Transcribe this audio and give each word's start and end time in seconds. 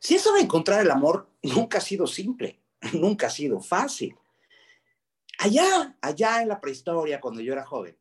Si 0.00 0.14
eso 0.14 0.32
de 0.32 0.40
encontrar 0.40 0.80
el 0.80 0.90
amor 0.90 1.28
nunca 1.42 1.76
ha 1.76 1.82
sido 1.82 2.06
simple, 2.06 2.58
nunca 2.94 3.26
ha 3.26 3.30
sido 3.30 3.60
fácil. 3.60 4.16
Allá, 5.38 5.96
allá 6.00 6.40
en 6.40 6.48
la 6.48 6.60
prehistoria, 6.60 7.20
cuando 7.20 7.42
yo 7.42 7.52
era 7.52 7.66
joven, 7.66 7.98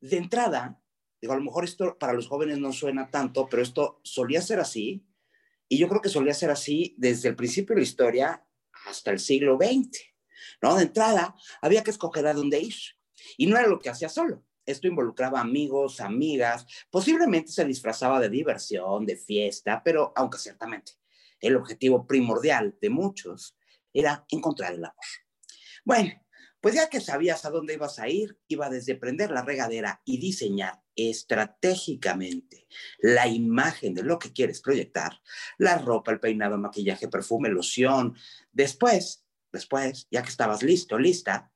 de 0.00 0.16
entrada, 0.16 0.80
digo, 1.20 1.34
a 1.34 1.36
lo 1.36 1.44
mejor 1.44 1.64
esto 1.64 1.98
para 1.98 2.14
los 2.14 2.28
jóvenes 2.28 2.58
no 2.58 2.72
suena 2.72 3.10
tanto, 3.10 3.46
pero 3.46 3.62
esto 3.62 4.00
solía 4.02 4.40
ser 4.40 4.58
así, 4.58 5.06
y 5.68 5.76
yo 5.76 5.86
creo 5.88 6.00
que 6.00 6.08
solía 6.08 6.32
ser 6.32 6.50
así 6.50 6.94
desde 6.96 7.28
el 7.28 7.36
principio 7.36 7.74
de 7.74 7.82
la 7.82 7.86
historia 7.86 8.46
hasta 8.86 9.10
el 9.10 9.18
siglo 9.18 9.58
XX, 9.58 10.00
¿no? 10.62 10.76
De 10.76 10.84
entrada, 10.84 11.34
había 11.60 11.84
que 11.84 11.90
escoger 11.90 12.26
a 12.26 12.32
dónde 12.32 12.58
ir, 12.58 12.74
y 13.36 13.46
no 13.46 13.58
era 13.58 13.68
lo 13.68 13.78
que 13.78 13.90
hacía 13.90 14.08
solo. 14.08 14.44
Esto 14.64 14.86
involucraba 14.86 15.40
amigos, 15.40 16.00
amigas, 16.00 16.66
posiblemente 16.90 17.52
se 17.52 17.66
disfrazaba 17.66 18.18
de 18.18 18.30
diversión, 18.30 19.04
de 19.04 19.16
fiesta, 19.16 19.82
pero 19.84 20.12
aunque 20.16 20.38
ciertamente 20.38 20.92
el 21.40 21.56
objetivo 21.56 22.06
primordial 22.06 22.76
de 22.80 22.90
muchos 22.90 23.56
era 23.92 24.24
encontrar 24.30 24.74
el 24.74 24.84
amor. 24.84 24.94
Bueno, 25.84 26.12
pues 26.60 26.74
ya 26.74 26.88
que 26.88 27.00
sabías 27.00 27.44
a 27.44 27.50
dónde 27.50 27.74
ibas 27.74 27.98
a 27.98 28.08
ir, 28.08 28.36
iba 28.48 28.68
desde 28.68 28.96
prender 28.96 29.30
la 29.30 29.42
regadera 29.42 30.02
y 30.04 30.18
diseñar 30.18 30.82
estratégicamente 30.96 32.66
la 32.98 33.28
imagen 33.28 33.94
de 33.94 34.02
lo 34.02 34.18
que 34.18 34.32
quieres 34.32 34.60
proyectar, 34.60 35.20
la 35.56 35.78
ropa, 35.78 36.10
el 36.10 36.18
peinado, 36.18 36.58
maquillaje, 36.58 37.06
perfume, 37.06 37.48
loción. 37.48 38.16
Después, 38.50 39.24
después, 39.52 40.08
ya 40.10 40.22
que 40.22 40.30
estabas 40.30 40.64
listo, 40.64 40.98
lista, 40.98 41.52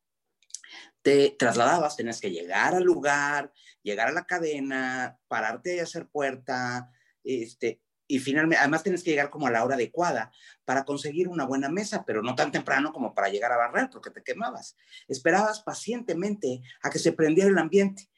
te 1.02 1.34
trasladabas, 1.36 1.96
tenías 1.96 2.20
que 2.20 2.30
llegar 2.30 2.76
al 2.76 2.84
lugar, 2.84 3.52
llegar 3.82 4.08
a 4.08 4.12
la 4.12 4.24
cadena, 4.24 5.18
pararte 5.26 5.76
y 5.76 5.80
hacer 5.80 6.08
puerta, 6.08 6.92
este, 7.24 7.82
y 8.12 8.18
finalmente, 8.18 8.58
además 8.58 8.82
tienes 8.82 9.02
que 9.02 9.08
llegar 9.08 9.30
como 9.30 9.46
a 9.46 9.50
la 9.50 9.64
hora 9.64 9.74
adecuada 9.74 10.30
para 10.66 10.84
conseguir 10.84 11.28
una 11.28 11.46
buena 11.46 11.70
mesa, 11.70 12.04
pero 12.04 12.20
no 12.20 12.34
tan 12.34 12.52
temprano 12.52 12.92
como 12.92 13.14
para 13.14 13.30
llegar 13.30 13.50
a 13.52 13.56
barrer, 13.56 13.88
porque 13.90 14.10
te 14.10 14.22
quemabas. 14.22 14.76
Esperabas 15.08 15.62
pacientemente 15.62 16.60
a 16.82 16.90
que 16.90 16.98
se 16.98 17.12
prendiera 17.12 17.48
el 17.48 17.56
ambiente 17.56 18.10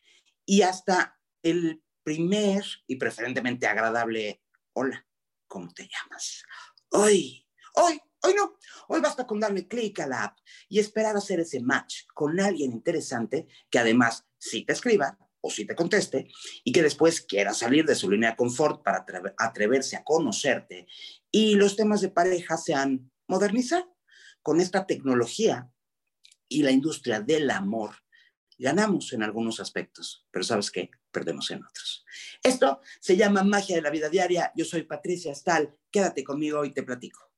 y 0.44 0.62
hasta 0.62 1.16
el 1.44 1.80
primer 2.02 2.64
y 2.88 2.96
preferentemente 2.96 3.68
agradable, 3.68 4.42
hola, 4.72 5.06
¿cómo 5.46 5.72
te 5.72 5.88
llamas? 5.88 6.42
Hoy, 6.90 7.46
hoy, 7.74 8.00
hoy 8.22 8.34
no, 8.34 8.58
hoy 8.88 9.00
basta 9.00 9.24
con 9.28 9.38
darle 9.38 9.68
clic 9.68 10.00
a 10.00 10.08
la 10.08 10.24
app 10.24 10.38
y 10.68 10.80
esperar 10.80 11.16
hacer 11.16 11.38
ese 11.38 11.60
match 11.60 12.02
con 12.12 12.40
alguien 12.40 12.72
interesante 12.72 13.46
que 13.70 13.78
además 13.78 14.26
sí 14.38 14.64
te 14.64 14.72
escriba 14.72 15.16
o 15.46 15.50
si 15.50 15.66
te 15.66 15.74
conteste, 15.74 16.26
y 16.64 16.72
que 16.72 16.82
después 16.82 17.20
quiera 17.20 17.52
salir 17.52 17.84
de 17.84 17.94
su 17.94 18.10
línea 18.10 18.30
de 18.30 18.36
confort 18.36 18.82
para 18.82 19.04
atreverse 19.36 19.94
a 19.94 20.02
conocerte 20.02 20.86
y 21.30 21.54
los 21.56 21.76
temas 21.76 22.00
de 22.00 22.08
pareja 22.08 22.56
se 22.56 22.72
han 22.72 23.10
modernizado. 23.28 23.94
Con 24.40 24.60
esta 24.60 24.86
tecnología 24.86 25.70
y 26.48 26.62
la 26.62 26.70
industria 26.70 27.20
del 27.20 27.50
amor, 27.50 27.94
ganamos 28.58 29.12
en 29.12 29.22
algunos 29.22 29.60
aspectos, 29.60 30.26
pero 30.30 30.44
¿sabes 30.44 30.70
qué? 30.70 30.90
Perdemos 31.10 31.50
en 31.50 31.62
otros. 31.62 32.06
Esto 32.42 32.80
se 33.00 33.16
llama 33.16 33.42
magia 33.42 33.76
de 33.76 33.82
la 33.82 33.90
vida 33.90 34.08
diaria. 34.08 34.50
Yo 34.56 34.64
soy 34.64 34.84
Patricia 34.84 35.34
Stahl. 35.34 35.76
Quédate 35.90 36.24
conmigo 36.24 36.64
y 36.64 36.72
te 36.72 36.82
platico. 36.82 37.33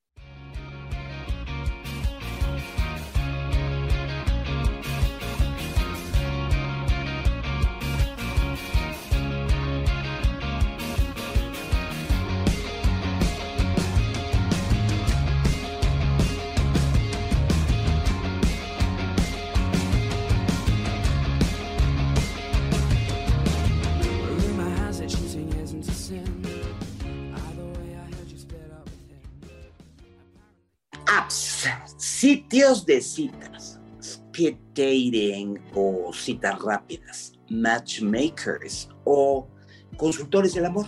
Sitios 31.96 32.84
de 32.86 33.00
citas, 33.00 33.80
speed 34.00 34.56
dating 34.74 35.58
o 35.74 36.12
citas 36.12 36.60
rápidas, 36.60 37.32
matchmakers 37.50 38.88
o 39.04 39.48
consultores 39.96 40.54
del 40.54 40.66
amor. 40.66 40.86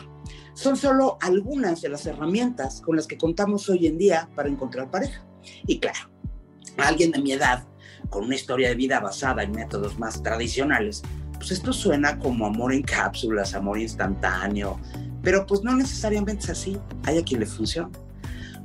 Son 0.54 0.76
solo 0.76 1.18
algunas 1.20 1.82
de 1.82 1.88
las 1.88 2.06
herramientas 2.06 2.80
con 2.80 2.96
las 2.96 3.06
que 3.06 3.16
contamos 3.16 3.68
hoy 3.68 3.86
en 3.86 3.96
día 3.96 4.28
para 4.34 4.48
encontrar 4.48 4.90
pareja. 4.90 5.24
Y 5.66 5.78
claro, 5.78 6.10
alguien 6.76 7.12
de 7.12 7.22
mi 7.22 7.32
edad, 7.32 7.64
con 8.10 8.24
una 8.24 8.34
historia 8.34 8.68
de 8.68 8.74
vida 8.74 9.00
basada 9.00 9.42
en 9.42 9.52
métodos 9.52 9.98
más 9.98 10.22
tradicionales, 10.22 11.02
pues 11.34 11.52
esto 11.52 11.72
suena 11.72 12.18
como 12.18 12.46
amor 12.46 12.72
en 12.72 12.82
cápsulas, 12.82 13.54
amor 13.54 13.78
instantáneo, 13.78 14.80
pero 15.22 15.46
pues 15.46 15.62
no 15.62 15.76
necesariamente 15.76 16.44
es 16.44 16.50
así. 16.50 16.76
Hay 17.04 17.18
a 17.18 17.24
quien 17.24 17.40
le 17.40 17.46
funciona. 17.46 17.90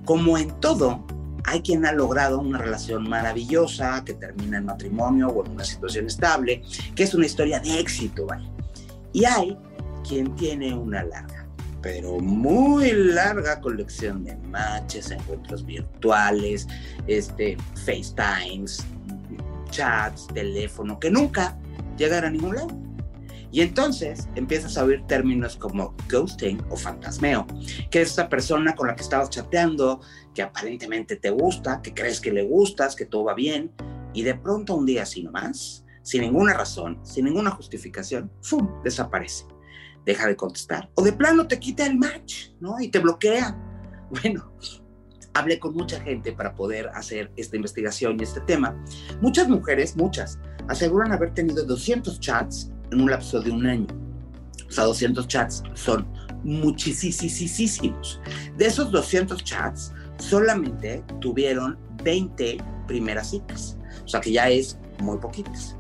Como 0.06 0.38
en 0.38 0.50
todo, 0.60 1.06
hay 1.46 1.62
quien 1.62 1.86
ha 1.86 1.92
logrado 1.92 2.40
una 2.40 2.58
relación 2.58 3.08
maravillosa 3.10 4.04
que 4.06 4.14
termina 4.14 4.58
en 4.58 4.66
matrimonio 4.66 5.28
o 5.28 5.46
en 5.46 5.52
una 5.52 5.64
situación 5.64 6.08
estable, 6.08 6.62
que 6.96 7.04
es 7.04 7.14
una 7.14 7.26
historia 7.26 7.60
de 7.60 7.80
éxito, 7.80 8.26
¿vale? 8.26 8.48
Y 9.12 9.26
hay 9.26 9.58
quien 10.08 10.36
tiene 10.36 10.74
una 10.74 11.04
larga, 11.04 11.46
pero 11.82 12.20
muy 12.20 12.92
larga 12.92 13.60
colección 13.60 14.24
de 14.24 14.36
matches, 14.38 15.12
encuentros 15.12 15.66
virtuales, 15.66 16.68
este, 17.08 17.58
FaceTimes, 17.86 18.86
chats, 19.70 20.28
teléfono, 20.28 21.00
que 21.00 21.12
nunca 21.12 21.58
llegan 21.98 22.26
a 22.26 22.30
ningún 22.30 22.56
lado. 22.56 22.93
Y 23.54 23.62
entonces 23.62 24.28
empiezas 24.34 24.80
a 24.80 24.84
oír 24.84 25.06
términos 25.06 25.56
como 25.56 25.96
ghosting 26.10 26.60
o 26.72 26.76
fantasmeo, 26.76 27.46
que 27.92 28.02
es 28.02 28.10
esa 28.10 28.28
persona 28.28 28.74
con 28.74 28.88
la 28.88 28.96
que 28.96 29.04
estabas 29.04 29.30
chateando, 29.30 30.02
que 30.34 30.42
aparentemente 30.42 31.18
te 31.18 31.30
gusta, 31.30 31.80
que 31.84 31.94
crees 31.94 32.20
que 32.20 32.32
le 32.32 32.46
gustas, 32.46 32.96
que 32.96 33.06
todo 33.06 33.26
va 33.26 33.36
bien, 33.36 33.72
y 34.12 34.24
de 34.24 34.34
pronto 34.34 34.74
un 34.74 34.88
día 34.88 35.04
así 35.04 35.22
nomás, 35.22 35.86
sin 36.02 36.22
ninguna 36.22 36.56
razón, 36.56 37.00
sin 37.04 37.26
ninguna 37.26 37.52
justificación, 37.52 38.32
¡fum! 38.42 38.82
desaparece. 38.84 39.46
Deja 40.04 40.26
de 40.26 40.36
contestar. 40.36 40.90
O 40.96 41.04
de 41.04 41.14
plano 41.14 41.48
te 41.48 41.60
quita 41.60 41.86
el 41.86 41.96
match, 41.96 42.50
¿no? 42.60 42.82
Y 42.82 42.90
te 42.90 43.00
bloquea. 43.00 43.56
Bueno, 44.22 44.54
hablé 45.34 45.58
con 45.58 45.74
mucha 45.74 46.00
gente 46.00 46.34
para 46.34 46.54
poder 46.54 46.90
hacer 46.90 47.32
esta 47.36 47.56
investigación 47.56 48.20
y 48.20 48.24
este 48.24 48.42
tema. 48.42 48.76
Muchas 49.22 49.50
mujeres, 49.50 49.96
muchas, 49.96 50.38
aseguran 50.68 51.12
haber 51.12 51.34
tenido 51.34 51.64
200 51.66 52.20
chats 52.20 52.73
en 52.94 53.02
un 53.02 53.12
lapso 53.12 53.42
de 53.42 53.52
un 53.52 53.66
año. 53.66 53.88
O 54.68 54.72
sea, 54.72 54.86
200 54.86 55.28
chats 55.28 55.64
son 55.74 56.08
muchísimos. 56.44 58.20
De 58.58 58.66
esos 58.66 58.92
200 58.92 59.44
chats, 59.44 59.92
solamente 60.18 61.04
tuvieron 61.20 61.78
20 62.04 62.58
primeras 62.88 63.32
citas. 63.32 63.78
O 64.04 64.08
sea, 64.08 64.22
que 64.22 64.32
ya 64.32 64.50
es 64.50 64.78
muy 65.00 65.18
poquitas. 65.18 65.76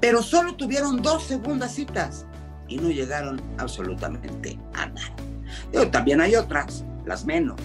Pero 0.00 0.22
solo 0.22 0.54
tuvieron 0.56 1.02
dos 1.02 1.24
segundas 1.24 1.74
citas 1.74 2.26
y 2.68 2.76
no 2.76 2.90
llegaron 2.90 3.40
absolutamente 3.58 4.58
a 4.74 4.86
nada. 4.86 5.90
también 5.90 6.20
hay 6.20 6.34
otras, 6.34 6.84
las 7.06 7.24
menos, 7.24 7.60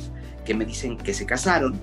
que 0.45 0.53
me 0.53 0.65
dicen 0.65 0.97
que 0.97 1.13
se 1.13 1.25
casaron 1.25 1.79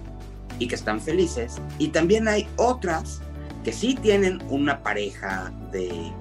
y 0.59 0.69
que 0.69 0.75
están 0.75 1.01
felices. 1.01 1.61
Y 1.79 1.89
también 1.89 2.29
hay 2.29 2.47
otras 2.57 3.21
que 3.65 3.73
sí 3.73 3.95
tienen 4.01 4.43
una 4.51 4.83
pareja 4.83 5.53
de 5.73 6.13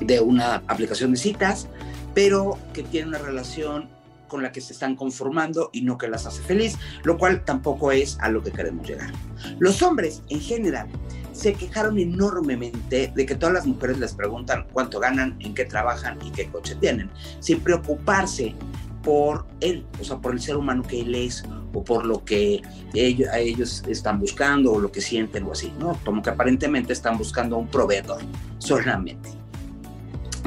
de 0.00 0.20
una 0.20 0.62
aplicación 0.66 1.12
de 1.12 1.18
citas, 1.18 1.68
pero 2.14 2.58
que 2.72 2.82
tiene 2.82 3.08
una 3.08 3.18
relación 3.18 3.88
con 4.28 4.42
la 4.42 4.52
que 4.52 4.60
se 4.60 4.72
están 4.72 4.94
conformando 4.94 5.70
y 5.72 5.82
no 5.82 5.98
que 5.98 6.06
las 6.06 6.26
hace 6.26 6.42
feliz, 6.42 6.76
lo 7.02 7.16
cual 7.16 7.44
tampoco 7.44 7.90
es 7.90 8.18
a 8.20 8.28
lo 8.28 8.42
que 8.42 8.52
queremos 8.52 8.86
llegar. 8.86 9.10
Los 9.58 9.82
hombres 9.82 10.22
en 10.28 10.40
general 10.40 10.88
se 11.32 11.54
quejaron 11.54 11.98
enormemente 11.98 13.12
de 13.14 13.26
que 13.26 13.34
todas 13.34 13.54
las 13.54 13.66
mujeres 13.66 13.98
les 13.98 14.12
preguntan 14.12 14.66
cuánto 14.72 15.00
ganan, 15.00 15.36
en 15.40 15.54
qué 15.54 15.64
trabajan 15.64 16.18
y 16.24 16.30
qué 16.30 16.48
coche 16.48 16.74
tienen, 16.74 17.10
sin 17.40 17.60
preocuparse 17.60 18.54
por 19.02 19.46
él, 19.60 19.86
o 20.00 20.04
sea, 20.04 20.18
por 20.18 20.32
el 20.32 20.40
ser 20.40 20.56
humano 20.56 20.82
que 20.82 21.00
él 21.00 21.14
es 21.14 21.44
o 21.72 21.84
por 21.84 22.04
lo 22.04 22.24
que 22.24 22.60
ellos, 22.94 23.84
están 23.86 24.18
buscando 24.18 24.72
o 24.72 24.80
lo 24.80 24.90
que 24.90 25.00
sienten 25.00 25.44
o 25.44 25.52
así, 25.52 25.72
¿no? 25.78 25.98
Como 26.04 26.22
que 26.22 26.30
aparentemente 26.30 26.92
están 26.92 27.16
buscando 27.16 27.56
un 27.56 27.68
proveedor 27.68 28.20
solamente. 28.58 29.30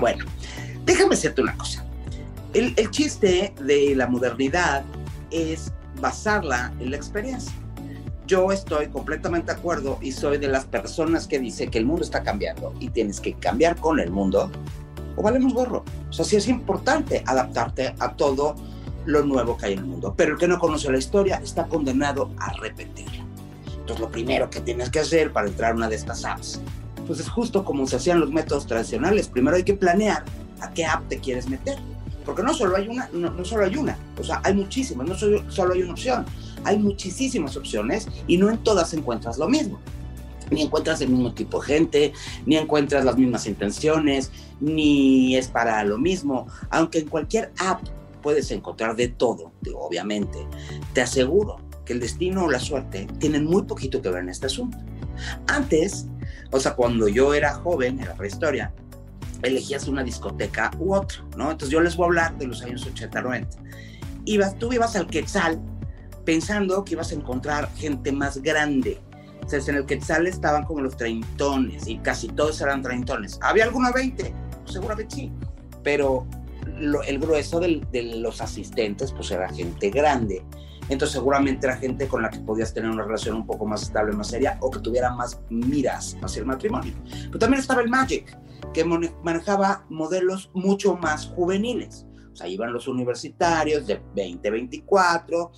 Bueno, 0.01 0.25
déjame 0.83 1.11
decirte 1.11 1.43
una 1.43 1.55
cosa. 1.55 1.85
El, 2.55 2.73
chiste 2.89 3.53
de 3.63 3.95
la 3.95 4.07
modernidad 4.07 4.83
es 5.29 5.71
basarla 6.01 6.73
en 6.79 6.89
la 6.89 6.97
experiencia. 6.97 7.53
Yo 8.25 8.51
estoy 8.51 8.87
completamente 8.87 9.53
de 9.53 9.59
acuerdo 9.59 9.99
y 10.01 10.11
soy 10.11 10.39
de 10.39 10.47
las 10.47 10.65
personas 10.65 11.27
que 11.27 11.37
dice 11.37 11.67
que 11.67 11.77
el 11.77 11.85
mundo 11.85 12.01
está 12.01 12.23
cambiando 12.23 12.73
y 12.79 12.89
tienes 12.89 13.19
que 13.19 13.35
cambiar 13.35 13.75
con 13.75 13.99
el 13.99 14.09
mundo 14.09 14.49
o 15.15 15.21
valemos 15.21 15.53
gorro. 15.53 15.85
O 16.09 16.13
sea, 16.13 16.25
sí 16.25 16.35
es 16.35 16.47
importante 16.47 17.23
adaptarte 17.27 17.93
a 17.99 18.15
todo 18.15 18.55
lo 19.05 19.23
nuevo 19.23 19.55
que 19.55 19.67
hay 19.67 19.73
en 19.73 19.79
el 19.79 19.85
mundo. 19.85 20.15
Pero 20.17 20.33
el 20.33 20.39
que 20.39 20.47
no 20.47 20.57
conoce 20.57 20.91
la 20.91 20.97
historia 20.97 21.39
está 21.43 21.67
condenado 21.67 22.31
a 22.39 22.53
repetirla. 22.53 23.23
Entonces, 23.67 23.99
lo 23.99 24.09
primero 24.09 24.49
que 24.49 24.61
tienes 24.61 24.89
que 24.89 24.99
hacer 24.99 25.31
para 25.31 25.47
entrar 25.47 25.73
a 25.73 25.75
una 25.75 25.89
de 25.89 25.95
estas 25.95 26.25
apps, 26.25 26.59
pues 27.11 27.19
es 27.19 27.29
justo 27.29 27.65
como 27.65 27.85
se 27.87 27.97
hacían 27.97 28.21
los 28.21 28.31
métodos 28.31 28.65
tradicionales. 28.65 29.27
Primero 29.27 29.57
hay 29.57 29.63
que 29.63 29.73
planear 29.73 30.23
a 30.61 30.71
qué 30.71 30.85
app 30.85 31.09
te 31.09 31.19
quieres 31.19 31.49
meter. 31.49 31.77
Porque 32.23 32.41
no 32.41 32.53
solo 32.53 32.77
hay 32.77 32.87
una, 32.87 33.09
no, 33.11 33.43
solo 33.43 33.65
hay 33.65 33.75
una, 33.75 33.97
o 34.17 34.23
sea, 34.23 34.39
hay 34.45 34.53
muchísimas, 34.53 35.05
no 35.05 35.13
solo, 35.13 35.43
solo 35.51 35.73
hay 35.73 35.81
una 35.81 35.91
opción, 35.91 36.25
hay 36.63 36.79
muchísimas 36.79 37.57
opciones 37.57 38.07
y 38.27 38.37
no 38.37 38.49
en 38.49 38.59
todas 38.59 38.93
encuentras 38.93 39.37
lo 39.37 39.49
mismo 39.49 39.77
ni 40.51 40.61
encuentras 40.61 41.01
el 41.01 41.09
mismo 41.09 41.33
tipo 41.33 41.59
de 41.59 41.67
gente, 41.67 42.13
ni 42.45 42.55
encuentras 42.55 43.03
las 43.03 43.17
mismas 43.17 43.45
intenciones, 43.47 44.31
ni 44.61 45.35
es 45.35 45.49
para 45.49 45.83
lo 45.83 45.97
mismo, 45.97 46.47
aunque 46.69 46.99
en 46.99 47.09
cualquier 47.09 47.51
app 47.57 47.81
puedes 48.21 48.51
encontrar 48.51 48.95
de 48.95 49.09
todo, 49.09 49.51
obviamente, 49.75 50.37
te 50.93 51.01
aseguro 51.01 51.57
que 51.85 51.93
el 51.93 51.99
destino 51.99 52.45
o 52.45 52.51
la 52.51 52.59
suerte 52.59 53.07
tienen 53.19 53.45
muy 53.45 53.63
poquito 53.63 54.01
que 54.01 54.09
ver 54.09 54.23
en 54.23 54.29
este 54.29 54.45
asunto. 54.45 54.77
Antes, 55.47 56.07
o 56.51 56.59
sea, 56.59 56.75
cuando 56.75 57.07
yo 57.07 57.33
era 57.33 57.53
joven, 57.53 57.99
en 57.99 58.07
la 58.07 58.15
prehistoria, 58.15 58.73
elegías 59.41 59.87
una 59.87 60.03
discoteca 60.03 60.71
u 60.77 60.93
otra, 60.93 61.23
¿no? 61.37 61.51
Entonces 61.51 61.69
yo 61.69 61.81
les 61.81 61.95
voy 61.95 62.05
a 62.05 62.07
hablar 62.07 62.37
de 62.37 62.47
los 62.47 62.61
años 62.61 62.85
80, 62.85 63.21
90. 63.21 63.57
Ibas, 64.25 64.57
tú 64.59 64.71
ibas 64.71 64.95
al 64.95 65.07
Quetzal 65.07 65.59
pensando 66.25 66.83
que 66.83 66.93
ibas 66.93 67.11
a 67.11 67.15
encontrar 67.15 67.73
gente 67.75 68.11
más 68.11 68.41
grande. 68.41 68.99
O 69.43 69.49
sea, 69.49 69.59
en 69.67 69.75
el 69.75 69.85
Quetzal 69.85 70.27
estaban 70.27 70.63
como 70.65 70.81
los 70.81 70.95
treintones 70.95 71.87
y 71.87 71.97
casi 71.97 72.27
todos 72.27 72.61
eran 72.61 72.81
treintones. 72.81 73.39
¿Había 73.41 73.63
alguno 73.63 73.91
20? 73.91 74.33
Pues 74.63 74.73
seguramente 74.73 75.15
sí. 75.15 75.31
Pero 75.83 76.27
el 77.07 77.19
grueso 77.19 77.59
de 77.59 77.81
los 78.17 78.41
asistentes 78.41 79.11
pues 79.11 79.31
era 79.31 79.49
gente 79.49 79.89
grande. 79.89 80.43
Entonces 80.91 81.13
seguramente 81.13 81.65
era 81.65 81.77
gente 81.77 82.05
con 82.05 82.21
la 82.21 82.29
que 82.29 82.39
podías 82.39 82.73
tener 82.73 82.89
una 82.89 83.03
relación 83.03 83.37
un 83.37 83.45
poco 83.45 83.65
más 83.65 83.81
estable, 83.83 84.11
más 84.11 84.27
seria 84.27 84.57
o 84.59 84.69
que 84.69 84.79
tuviera 84.79 85.13
más 85.13 85.39
miras 85.49 86.17
hacia 86.21 86.41
el 86.41 86.45
matrimonio. 86.45 86.93
Pero 87.27 87.39
también 87.39 87.61
estaba 87.61 87.81
el 87.81 87.89
Magic, 87.89 88.37
que 88.73 88.83
manejaba 88.83 89.85
modelos 89.87 90.51
mucho 90.53 90.97
más 90.97 91.27
juveniles. 91.27 92.05
O 92.33 92.35
sea, 92.35 92.47
iban 92.49 92.73
los 92.73 92.89
universitarios 92.89 93.87
de 93.87 94.01
20, 94.15 94.51
24. 94.51 95.51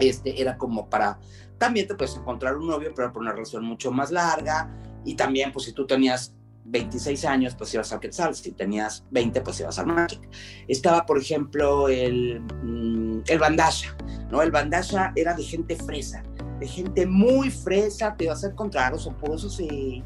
Este 0.00 0.38
era 0.38 0.58
como 0.58 0.88
para. 0.90 1.18
También 1.56 1.88
te 1.88 1.94
puedes 1.94 2.14
encontrar 2.16 2.58
un 2.58 2.68
novio, 2.68 2.92
pero 2.94 3.10
por 3.10 3.22
una 3.22 3.32
relación 3.32 3.64
mucho 3.64 3.90
más 3.90 4.10
larga. 4.10 4.70
Y 5.02 5.14
también, 5.14 5.50
pues 5.50 5.64
si 5.64 5.72
tú 5.72 5.86
tenías 5.86 6.34
26 6.70 7.24
años, 7.24 7.54
pues 7.54 7.72
ibas 7.74 7.92
al 7.92 8.00
Quetzal, 8.00 8.34
si 8.34 8.52
tenías 8.52 9.04
20, 9.10 9.40
pues 9.40 9.60
ibas 9.60 9.78
al 9.78 9.86
Magic. 9.86 10.20
Estaba, 10.66 11.06
por 11.06 11.18
ejemplo, 11.18 11.88
el, 11.88 12.40
mm, 12.40 13.22
el 13.26 13.38
Bandasha, 13.38 13.96
¿no? 14.30 14.42
El 14.42 14.50
Bandasha 14.50 15.12
era 15.16 15.34
de 15.34 15.42
gente 15.42 15.76
fresa, 15.76 16.22
de 16.60 16.66
gente 16.66 17.06
muy 17.06 17.50
fresa, 17.50 18.14
te 18.16 18.24
ibas 18.24 18.44
a 18.44 18.48
encontrar 18.48 18.92
los 18.92 19.06
opuestos 19.06 19.60
y, 19.60 20.04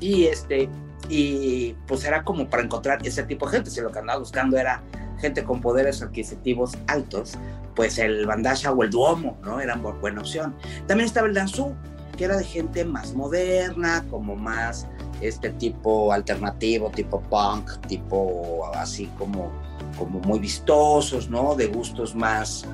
y 0.00 0.24
este, 0.24 0.68
y 1.08 1.74
pues 1.86 2.04
era 2.04 2.24
como 2.24 2.48
para 2.48 2.62
encontrar 2.62 3.06
ese 3.06 3.22
tipo 3.22 3.46
de 3.46 3.56
gente, 3.56 3.70
si 3.70 3.80
lo 3.80 3.90
que 3.92 4.00
andaba 4.00 4.18
buscando 4.18 4.56
era 4.56 4.82
gente 5.20 5.44
con 5.44 5.60
poderes 5.60 6.02
adquisitivos 6.02 6.76
altos, 6.88 7.38
pues 7.76 7.98
el 7.98 8.26
Bandasha 8.26 8.72
o 8.72 8.82
el 8.82 8.90
Duomo, 8.90 9.38
¿no? 9.42 9.60
Eran 9.60 9.82
buena 9.82 10.20
opción. 10.20 10.54
También 10.86 11.06
estaba 11.06 11.28
el 11.28 11.34
Danzú, 11.34 11.74
que 12.16 12.24
era 12.24 12.36
de 12.36 12.44
gente 12.44 12.84
más 12.84 13.14
moderna, 13.14 14.04
como 14.10 14.34
más 14.34 14.88
este 15.22 15.50
tipo 15.50 16.12
alternativo, 16.12 16.90
tipo 16.90 17.20
punk, 17.20 17.70
tipo 17.86 18.70
así 18.74 19.06
como, 19.18 19.52
como 19.98 20.20
muy 20.20 20.38
vistosos, 20.38 21.28
¿no? 21.28 21.54
De 21.54 21.66
gustos 21.66 22.14
más, 22.14 22.66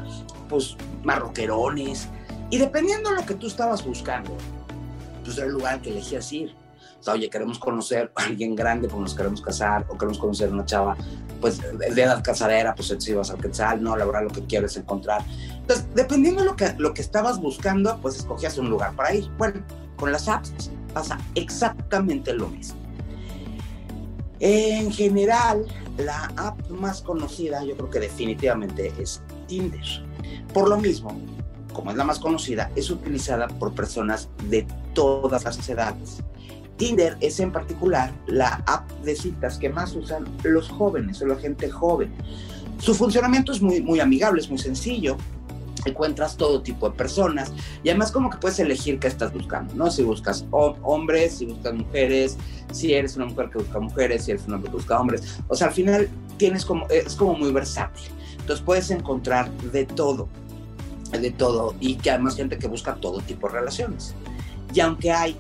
pues, 0.49 0.77
más 1.03 1.19
rockerones. 1.19 2.09
Y 2.51 2.59
dependiendo 2.59 3.11
de 3.11 3.17
lo 3.17 3.27
que 3.27 3.35
tú 3.35 3.47
estabas 3.47 3.85
buscando, 3.85 4.37
pues 5.25 5.37
era 5.37 5.47
el 5.47 5.53
lugar 5.53 5.81
que 5.81 5.91
elegías 5.91 6.33
ir. 6.33 6.55
O 6.99 7.03
sea, 7.03 7.15
oye, 7.15 7.31
queremos 7.31 7.59
conocer 7.59 8.11
a 8.17 8.25
alguien 8.25 8.57
grande, 8.57 8.89
pues 8.89 9.01
nos 9.01 9.15
queremos 9.15 9.41
casar, 9.41 9.87
o 9.89 9.97
queremos 9.97 10.19
conocer 10.19 10.49
a 10.49 10.53
una 10.53 10.65
chava, 10.65 10.97
pues 11.41 11.61
de 11.61 12.03
edad 12.03 12.23
casadera, 12.25 12.75
pues 12.75 12.95
si 12.99 13.13
vas 13.13 13.31
al 13.31 13.39
quetzal, 13.39 13.83
no, 13.83 13.97
la 13.97 14.05
verdad 14.05 14.23
lo 14.25 14.31
que 14.31 14.45
quiero 14.47 14.67
es 14.67 14.77
encontrar. 14.77 15.23
Entonces, 15.53 15.87
dependiendo 15.95 16.41
de 16.43 16.47
lo 16.49 16.57
que, 16.57 16.75
lo 16.79 16.95
que 16.95 17.03
estabas 17.03 17.39
buscando, 17.41 17.99
pues 18.01 18.17
escogías 18.17 18.59
un 18.59 18.69
lugar 18.69 18.97
para 18.97 19.15
ir. 19.15 19.31
Bueno, 19.39 19.63
con 19.97 20.11
las 20.11 20.29
apps 20.29 20.71
pasa 20.89 21.19
exactamente 21.35 22.33
lo 22.33 22.49
mismo. 22.49 22.79
En 24.41 24.93
general, 24.93 25.67
la 25.99 26.33
app 26.37 26.69
más 26.71 27.03
conocida 27.03 27.65
yo 27.65 27.77
creo 27.77 27.91
que 27.91 28.01
definitivamente 28.01 28.93
es 28.99 29.21
Tinder. 29.47 29.81
Por 30.53 30.69
lo 30.69 30.79
mismo, 30.79 31.21
como 31.73 31.91
es 31.91 31.97
la 31.97 32.05
más 32.05 32.19
conocida, 32.19 32.71
es 32.77 32.91
utilizada 32.91 33.49
por 33.49 33.75
personas 33.75 34.29
de 34.49 34.67
todas 34.95 35.45
las 35.45 35.69
edades. 35.69 36.23
Tinder 36.77 37.17
es 37.21 37.41
en 37.41 37.51
particular 37.51 38.13
la 38.27 38.63
app 38.67 38.89
de 39.03 39.17
citas 39.17 39.59
que 39.59 39.69
más 39.69 39.95
usan 39.95 40.25
los 40.45 40.69
jóvenes 40.69 41.21
o 41.21 41.27
la 41.27 41.37
gente 41.37 41.69
joven. 41.69 42.13
Su 42.79 42.95
funcionamiento 42.95 43.51
es 43.51 43.61
muy, 43.61 43.83
muy 43.83 43.99
amigable, 43.99 44.41
es 44.41 44.49
muy 44.49 44.59
sencillo 44.59 45.17
encuentras 45.87 46.37
todo 46.37 46.63
tipo 46.63 46.89
de 46.89 46.97
personas 46.97 47.53
y 47.83 47.89
además 47.89 48.13
como 48.13 48.31
que 48.31 48.39
puedes 48.39 48.59
elegir 48.59 48.99
qué 48.99 49.09
estás 49.09 49.33
buscando, 49.33 49.75
¿no? 49.75 49.91
Si 49.91 50.03
buscas 50.03 50.47
hombres, 50.51 51.39
si 51.39 51.47
buscas 51.47 51.75
mujeres, 51.75 52.37
si 52.73 52.95
eres 52.95 53.17
una 53.17 53.27
mujer 53.27 53.51
que 53.51 53.59
busca 53.59 53.81
mujeres, 53.81 54.25
si 54.25 54.33
eres 54.33 54.47
un 54.47 54.55
hombre 54.55 54.71
que 54.71 54.77
busca 54.77 55.01
hombres, 55.01 55.39
o 55.49 55.55
sea, 55.55 55.69
al 55.69 55.73
final 55.73 56.09
tienes 56.37 56.65
como, 56.65 56.87
es 56.89 57.15
como 57.15 57.35
muy 57.35 57.53
versátil, 57.53 58.09
entonces 58.41 58.65
puedes 58.65 58.91
encontrar 58.91 59.51
de 59.73 59.85
todo, 59.87 60.29
de 61.13 61.31
todo 61.31 61.75
y 61.81 61.97
que 61.97 62.11
además 62.11 62.37
gente 62.37 62.59
que 62.59 62.69
busca 62.69 62.95
todo 62.95 63.21
tipo 63.21 63.49
de 63.49 63.55
relaciones. 63.55 64.15
Y 64.75 64.81
aunque 64.81 65.11
hay 65.11 65.37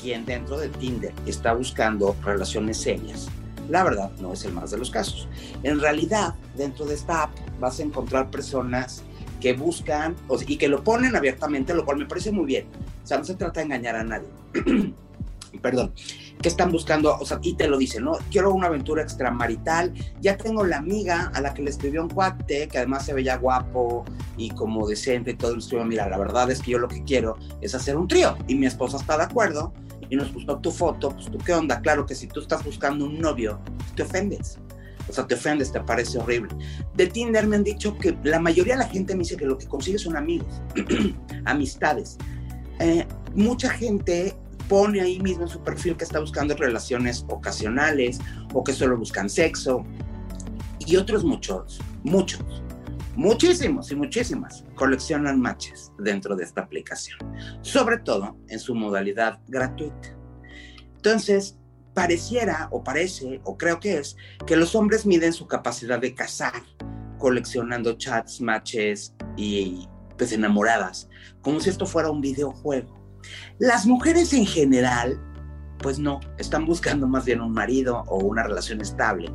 quien 0.00 0.24
dentro 0.26 0.58
de 0.58 0.68
Tinder 0.68 1.12
está 1.26 1.54
buscando 1.54 2.14
relaciones 2.22 2.76
serias, 2.76 3.28
la 3.68 3.82
verdad 3.82 4.10
no 4.20 4.32
es 4.32 4.44
el 4.44 4.52
más 4.52 4.70
de 4.70 4.78
los 4.78 4.90
casos. 4.90 5.28
En 5.62 5.80
realidad, 5.80 6.34
dentro 6.56 6.86
de 6.86 6.94
esta 6.94 7.24
app 7.24 7.30
vas 7.58 7.80
a 7.80 7.82
encontrar 7.82 8.30
personas 8.30 9.02
que 9.46 9.52
buscan 9.52 10.16
y 10.48 10.56
que 10.56 10.66
lo 10.66 10.82
ponen 10.82 11.14
abiertamente, 11.14 11.72
lo 11.72 11.84
cual 11.84 11.98
me 11.98 12.06
parece 12.06 12.32
muy 12.32 12.46
bien. 12.46 12.66
O 13.04 13.06
sea, 13.06 13.18
no 13.18 13.22
se 13.22 13.36
trata 13.36 13.60
de 13.60 13.66
engañar 13.66 13.94
a 13.94 14.02
nadie. 14.02 14.26
Perdón. 15.62 15.92
Que 16.42 16.48
están 16.48 16.72
buscando, 16.72 17.16
o 17.16 17.24
sea, 17.24 17.38
y 17.42 17.54
te 17.54 17.68
lo 17.68 17.78
dicen, 17.78 18.02
¿no? 18.02 18.18
Quiero 18.28 18.52
una 18.52 18.66
aventura 18.66 19.04
extramarital. 19.04 19.94
Ya 20.20 20.36
tengo 20.36 20.66
la 20.66 20.78
amiga 20.78 21.30
a 21.32 21.40
la 21.40 21.54
que 21.54 21.62
le 21.62 21.70
escribió 21.70 22.02
un 22.02 22.08
cuate, 22.08 22.66
que 22.66 22.78
además 22.78 23.06
se 23.06 23.14
veía 23.14 23.36
guapo 23.36 24.04
y 24.36 24.50
como 24.50 24.84
decente 24.88 25.30
y 25.30 25.34
todo. 25.34 25.52
Le 25.52 25.60
escribió, 25.60 25.86
mira, 25.86 26.08
la 26.08 26.18
verdad 26.18 26.50
es 26.50 26.60
que 26.60 26.72
yo 26.72 26.80
lo 26.80 26.88
que 26.88 27.04
quiero 27.04 27.36
es 27.60 27.72
hacer 27.76 27.96
un 27.96 28.08
trío. 28.08 28.36
Y 28.48 28.56
mi 28.56 28.66
esposa 28.66 28.96
está 28.96 29.16
de 29.16 29.22
acuerdo 29.22 29.72
y 30.10 30.16
nos 30.16 30.34
gustó 30.34 30.58
tu 30.58 30.72
foto. 30.72 31.10
Pues 31.10 31.26
tú, 31.26 31.38
¿qué 31.38 31.54
onda? 31.54 31.80
Claro 31.80 32.04
que 32.04 32.16
si 32.16 32.26
tú 32.26 32.40
estás 32.40 32.64
buscando 32.64 33.04
un 33.04 33.20
novio, 33.20 33.60
te 33.94 34.02
ofendes 34.02 34.58
o 35.08 35.12
sea, 35.12 35.26
te 35.26 35.34
ofendes, 35.34 35.72
te 35.72 35.80
parece 35.80 36.18
horrible. 36.18 36.54
De 36.94 37.06
Tinder 37.06 37.46
me 37.46 37.56
han 37.56 37.64
dicho 37.64 37.96
que 37.96 38.16
la 38.24 38.40
mayoría 38.40 38.74
de 38.74 38.80
la 38.80 38.88
gente 38.88 39.14
me 39.14 39.20
dice 39.20 39.36
que 39.36 39.46
lo 39.46 39.58
que 39.58 39.66
consigue 39.66 39.98
son 39.98 40.16
amigos, 40.16 40.60
amistades. 41.44 42.16
Eh, 42.78 43.06
mucha 43.34 43.70
gente 43.70 44.36
pone 44.68 45.00
ahí 45.00 45.20
mismo 45.20 45.42
en 45.42 45.48
su 45.48 45.62
perfil 45.62 45.96
que 45.96 46.04
está 46.04 46.20
buscando 46.20 46.56
relaciones 46.56 47.24
ocasionales 47.28 48.18
o 48.52 48.64
que 48.64 48.72
solo 48.72 48.96
buscan 48.96 49.30
sexo. 49.30 49.84
Y 50.80 50.96
otros 50.96 51.24
muchos, 51.24 51.80
muchos, 52.04 52.62
muchísimos 53.16 53.90
y 53.90 53.96
muchísimas 53.96 54.64
coleccionan 54.74 55.40
matches 55.40 55.90
dentro 55.98 56.36
de 56.36 56.44
esta 56.44 56.62
aplicación, 56.62 57.18
sobre 57.62 57.98
todo 57.98 58.36
en 58.48 58.58
su 58.58 58.74
modalidad 58.74 59.40
gratuita. 59.48 60.16
Entonces, 60.96 61.56
pareciera 61.96 62.68
o 62.72 62.84
parece 62.84 63.40
o 63.44 63.56
creo 63.56 63.80
que 63.80 63.96
es 63.96 64.18
que 64.46 64.54
los 64.54 64.74
hombres 64.74 65.06
miden 65.06 65.32
su 65.32 65.46
capacidad 65.46 65.98
de 65.98 66.14
cazar 66.14 66.52
coleccionando 67.16 67.94
chats, 67.94 68.38
matches 68.42 69.14
y 69.34 69.88
pues 70.18 70.30
enamoradas, 70.32 71.08
como 71.40 71.58
si 71.58 71.70
esto 71.70 71.86
fuera 71.86 72.10
un 72.10 72.20
videojuego. 72.20 72.94
Las 73.58 73.86
mujeres 73.86 74.34
en 74.34 74.44
general, 74.44 75.18
pues 75.78 75.98
no, 75.98 76.20
están 76.36 76.66
buscando 76.66 77.08
más 77.08 77.24
bien 77.24 77.40
un 77.40 77.52
marido 77.52 78.04
o 78.08 78.18
una 78.18 78.42
relación 78.42 78.82
estable. 78.82 79.32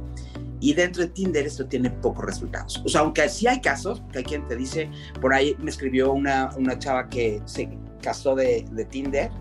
Y 0.59 0.75
dentro 0.75 1.01
de 1.01 1.09
Tinder 1.09 1.47
esto 1.47 1.65
tiene 1.65 1.89
pocos 1.89 2.23
resultados. 2.23 2.79
O 2.85 2.89
sea, 2.89 3.01
aunque 3.01 3.27
sí 3.27 3.47
hay 3.47 3.59
casos, 3.59 4.03
que 4.11 4.19
hay 4.19 4.23
quien 4.23 4.47
te 4.47 4.55
dice, 4.55 4.87
por 5.19 5.33
ahí 5.33 5.55
me 5.57 5.71
escribió 5.71 6.13
una, 6.13 6.51
una 6.55 6.77
chava 6.77 7.09
que 7.09 7.41
se 7.45 7.75
casó 8.03 8.35
de, 8.35 8.67
de 8.71 8.85
Tinder 8.85 9.31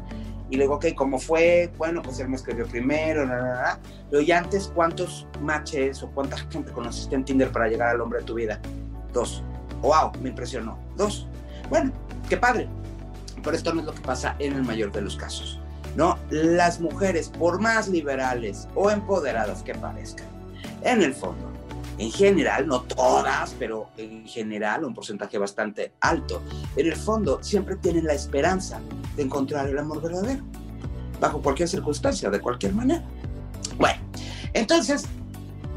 y 0.50 0.56
luego, 0.56 0.74
ok, 0.74 0.86
¿cómo 0.96 1.18
fue? 1.18 1.70
Bueno, 1.78 2.02
pues 2.02 2.18
él 2.18 2.28
me 2.28 2.36
escribió 2.36 2.66
primero, 2.66 3.24
nada, 3.24 3.78
Pero 4.10 4.20
ya 4.20 4.38
antes, 4.38 4.70
¿cuántos 4.74 5.26
matches 5.40 6.02
o 6.02 6.10
cuánta 6.10 6.36
gente 6.36 6.72
conociste 6.72 7.14
en 7.14 7.24
Tinder 7.24 7.52
para 7.52 7.68
llegar 7.68 7.90
al 7.90 8.00
hombre 8.00 8.18
de 8.18 8.24
tu 8.24 8.34
vida? 8.34 8.60
Dos. 9.12 9.44
Wow, 9.80 10.10
me 10.20 10.30
impresionó. 10.30 10.76
Dos. 10.96 11.28
Bueno, 11.68 11.92
qué 12.28 12.36
padre. 12.36 12.68
Pero 13.42 13.56
esto 13.56 13.72
no 13.72 13.80
es 13.80 13.86
lo 13.86 13.94
que 13.94 14.00
pasa 14.00 14.34
en 14.40 14.54
el 14.54 14.64
mayor 14.64 14.90
de 14.90 15.02
los 15.02 15.16
casos. 15.16 15.60
¿No? 15.96 16.18
Las 16.30 16.80
mujeres, 16.80 17.28
por 17.28 17.60
más 17.60 17.88
liberales 17.88 18.68
o 18.74 18.90
empoderadas 18.90 19.62
que 19.62 19.74
parezcan, 19.74 20.26
en 20.82 21.02
el 21.02 21.14
fondo, 21.14 21.49
en 22.00 22.10
general, 22.10 22.66
no 22.66 22.80
todas, 22.80 23.54
pero 23.58 23.90
en 23.98 24.26
general 24.26 24.86
un 24.86 24.94
porcentaje 24.94 25.36
bastante 25.36 25.92
alto, 26.00 26.42
en 26.74 26.86
el 26.86 26.96
fondo 26.96 27.40
siempre 27.42 27.76
tienen 27.76 28.06
la 28.06 28.14
esperanza 28.14 28.80
de 29.16 29.24
encontrar 29.24 29.68
el 29.68 29.78
amor 29.78 30.00
verdadero, 30.00 30.42
bajo 31.20 31.42
cualquier 31.42 31.68
circunstancia, 31.68 32.30
de 32.30 32.40
cualquier 32.40 32.72
manera. 32.72 33.04
Bueno, 33.78 34.00
entonces 34.54 35.04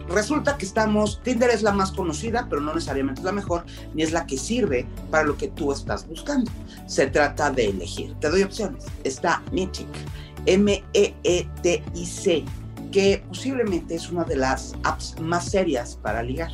resulta 0.07 0.57
que 0.57 0.65
estamos, 0.65 1.21
Tinder 1.23 1.49
es 1.49 1.61
la 1.61 1.73
más 1.73 1.91
conocida, 1.91 2.47
pero 2.49 2.61
no 2.61 2.73
necesariamente 2.73 3.19
es 3.19 3.25
la 3.25 3.33
mejor, 3.33 3.65
ni 3.93 4.03
es 4.03 4.13
la 4.13 4.25
que 4.25 4.37
sirve 4.37 4.87
para 5.11 5.25
lo 5.25 5.35
que 5.35 5.49
tú 5.49 5.73
estás 5.73 6.07
buscando. 6.07 6.49
Se 6.85 7.07
trata 7.07 7.51
de 7.51 7.65
elegir. 7.65 8.15
Te 8.21 8.29
doy 8.29 8.43
opciones. 8.43 8.85
Está 9.03 9.43
Meetic, 9.51 9.89
M-E-E-T-I-C, 10.45 12.45
que 12.93 13.23
posiblemente 13.27 13.95
es 13.95 14.09
una 14.11 14.23
de 14.23 14.35
las 14.35 14.75
apps 14.83 15.19
más 15.19 15.45
serias 15.45 15.97
para 16.01 16.21
ligar. 16.21 16.51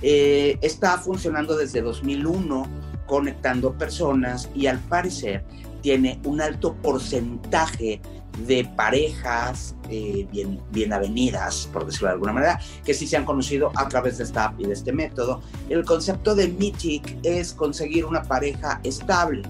Eh, 0.00 0.58
está 0.62 0.96
funcionando 0.96 1.54
desde 1.54 1.82
2001, 1.82 2.66
conectando 3.06 3.74
personas 3.74 4.48
y 4.54 4.66
al 4.66 4.78
parecer 4.78 5.44
tiene 5.82 6.18
un 6.24 6.40
alto 6.40 6.74
porcentaje 6.76 8.00
de 8.46 8.64
parejas 8.74 9.74
eh, 9.90 10.26
bien, 10.32 10.58
bien 10.70 10.94
avenidas, 10.94 11.68
por 11.70 11.84
decirlo 11.84 12.08
de 12.08 12.14
alguna 12.14 12.32
manera, 12.32 12.58
que 12.82 12.94
sí 12.94 13.06
se 13.06 13.18
han 13.18 13.26
conocido 13.26 13.70
a 13.76 13.86
través 13.86 14.16
de 14.16 14.24
esta 14.24 14.46
app 14.46 14.60
y 14.60 14.64
de 14.64 14.72
este 14.72 14.92
método. 14.92 15.42
El 15.68 15.84
concepto 15.84 16.34
de 16.34 16.48
Mythic 16.48 17.18
es 17.22 17.52
conseguir 17.52 18.06
una 18.06 18.22
pareja 18.22 18.80
estable. 18.82 19.42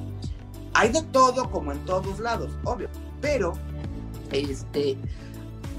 Hay 0.74 0.88
de 0.88 1.02
todo 1.02 1.48
como 1.50 1.70
en 1.70 1.78
todos 1.84 2.18
lados, 2.18 2.50
obvio, 2.64 2.88
pero 3.20 3.52
este, 4.32 4.96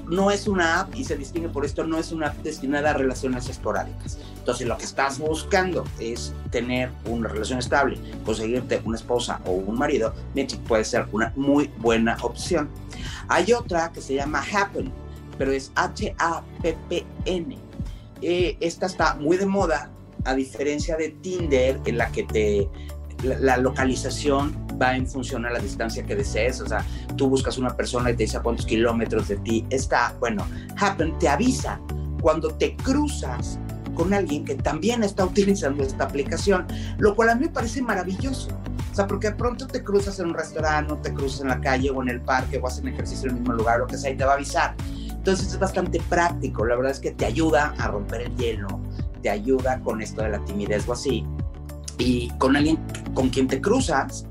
no 0.08 0.30
es 0.30 0.46
una 0.46 0.80
app 0.80 0.94
y 0.94 1.04
se 1.04 1.16
distingue 1.16 1.48
por 1.48 1.64
esto, 1.64 1.84
no 1.84 1.98
es 1.98 2.12
una 2.12 2.28
app 2.28 2.36
destinada 2.42 2.90
a 2.90 2.92
relaciones 2.94 3.48
esporádicas. 3.48 4.18
Entonces, 4.38 4.66
lo 4.66 4.76
que 4.76 4.84
estás 4.84 5.18
buscando 5.18 5.84
es 5.98 6.32
tener 6.50 6.90
una 7.06 7.28
relación 7.28 7.58
estable, 7.58 7.98
conseguirte 8.24 8.82
una 8.84 8.96
esposa 8.96 9.40
o 9.44 9.52
un 9.52 9.78
marido, 9.78 10.14
Mythic 10.34 10.60
puede 10.60 10.84
ser 10.84 11.06
una 11.12 11.32
muy 11.36 11.70
buena 11.78 12.16
opción. 12.22 12.68
Hay 13.28 13.52
otra 13.52 13.92
que 13.92 14.00
se 14.00 14.14
llama 14.14 14.42
Happen, 14.42 14.92
pero 15.38 15.52
es 15.52 15.72
H-A-P-P-N. 15.74 17.58
Eh, 18.20 18.56
esta 18.60 18.86
está 18.86 19.14
muy 19.14 19.36
de 19.36 19.46
moda, 19.46 19.90
a 20.24 20.34
diferencia 20.34 20.96
de 20.96 21.08
Tinder, 21.08 21.80
en 21.84 21.98
la 21.98 22.12
que 22.12 22.22
te 22.22 22.68
la, 23.22 23.56
localización 23.56 24.61
va 24.80 24.96
en 24.96 25.06
función 25.06 25.46
a 25.46 25.50
la 25.50 25.58
distancia 25.58 26.04
que 26.04 26.14
desees. 26.14 26.60
O 26.60 26.66
sea, 26.66 26.84
tú 27.16 27.28
buscas 27.28 27.58
una 27.58 27.76
persona 27.76 28.10
y 28.10 28.16
te 28.16 28.24
dice 28.24 28.36
a 28.36 28.42
cuántos 28.42 28.66
kilómetros 28.66 29.28
de 29.28 29.36
ti 29.36 29.66
está. 29.70 30.14
Bueno, 30.20 30.46
Happen 30.78 31.18
te 31.18 31.28
avisa 31.28 31.80
cuando 32.20 32.50
te 32.50 32.76
cruzas 32.76 33.58
con 33.94 34.14
alguien 34.14 34.44
que 34.44 34.54
también 34.54 35.02
está 35.02 35.24
utilizando 35.24 35.82
esta 35.82 36.04
aplicación, 36.04 36.66
lo 36.98 37.14
cual 37.14 37.30
a 37.30 37.34
mí 37.34 37.42
me 37.42 37.50
parece 37.50 37.82
maravilloso. 37.82 38.48
O 38.90 38.94
sea, 38.94 39.06
porque 39.06 39.30
de 39.30 39.36
pronto 39.36 39.66
te 39.66 39.82
cruzas 39.82 40.18
en 40.20 40.28
un 40.28 40.34
restaurante, 40.34 40.92
o 40.92 40.96
te 40.98 41.12
cruzas 41.12 41.40
en 41.42 41.48
la 41.48 41.60
calle 41.60 41.90
o 41.90 42.02
en 42.02 42.08
el 42.08 42.20
parque 42.20 42.58
o 42.58 42.66
hacen 42.66 42.88
ejercicio 42.88 43.28
en 43.28 43.36
el 43.36 43.40
mismo 43.40 43.54
lugar, 43.54 43.78
lo 43.78 43.86
que 43.86 43.96
sea, 43.96 44.10
y 44.10 44.16
te 44.16 44.24
va 44.24 44.32
a 44.32 44.34
avisar. 44.34 44.74
Entonces 45.10 45.52
es 45.52 45.58
bastante 45.58 46.00
práctico. 46.08 46.66
La 46.66 46.76
verdad 46.76 46.92
es 46.92 47.00
que 47.00 47.12
te 47.12 47.24
ayuda 47.24 47.74
a 47.78 47.88
romper 47.88 48.22
el 48.22 48.36
hielo, 48.36 48.80
te 49.22 49.30
ayuda 49.30 49.80
con 49.80 50.02
esto 50.02 50.22
de 50.22 50.30
la 50.30 50.44
timidez 50.44 50.86
o 50.88 50.92
así. 50.92 51.24
Y 51.98 52.28
con 52.38 52.56
alguien 52.56 52.78
con 53.14 53.28
quien 53.28 53.46
te 53.46 53.60
cruzas, 53.60 54.26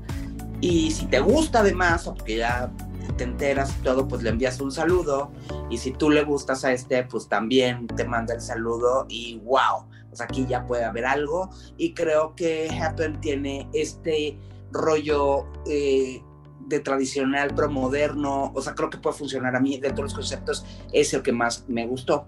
y 0.62 0.92
si 0.92 1.06
te 1.06 1.18
gusta 1.18 1.58
además, 1.58 2.06
o 2.06 2.14
porque 2.14 2.36
ya 2.36 2.72
te 3.16 3.24
enteras 3.24 3.74
y 3.78 3.82
todo, 3.82 4.06
pues 4.06 4.22
le 4.22 4.30
envías 4.30 4.60
un 4.60 4.70
saludo. 4.70 5.32
Y 5.68 5.78
si 5.78 5.90
tú 5.90 6.08
le 6.08 6.22
gustas 6.22 6.64
a 6.64 6.72
este, 6.72 7.02
pues 7.02 7.28
también 7.28 7.88
te 7.88 8.04
manda 8.04 8.32
el 8.32 8.40
saludo 8.40 9.04
y 9.08 9.40
wow, 9.40 9.86
pues 10.08 10.20
aquí 10.20 10.46
ya 10.46 10.64
puede 10.64 10.84
haber 10.84 11.04
algo. 11.04 11.50
Y 11.76 11.94
creo 11.94 12.34
que 12.36 12.70
Happen 12.70 13.20
tiene 13.20 13.68
este 13.72 14.38
rollo 14.70 15.46
eh, 15.66 16.22
de 16.68 16.78
tradicional 16.78 17.52
pero 17.56 17.68
moderno, 17.68 18.52
o 18.54 18.62
sea, 18.62 18.76
creo 18.76 18.88
que 18.88 18.98
puede 18.98 19.16
funcionar 19.16 19.56
a 19.56 19.60
mí 19.60 19.78
de 19.78 19.90
todos 19.90 20.04
los 20.04 20.14
conceptos, 20.14 20.64
es 20.92 21.12
el 21.12 21.22
que 21.22 21.32
más 21.32 21.64
me 21.66 21.88
gustó. 21.88 22.24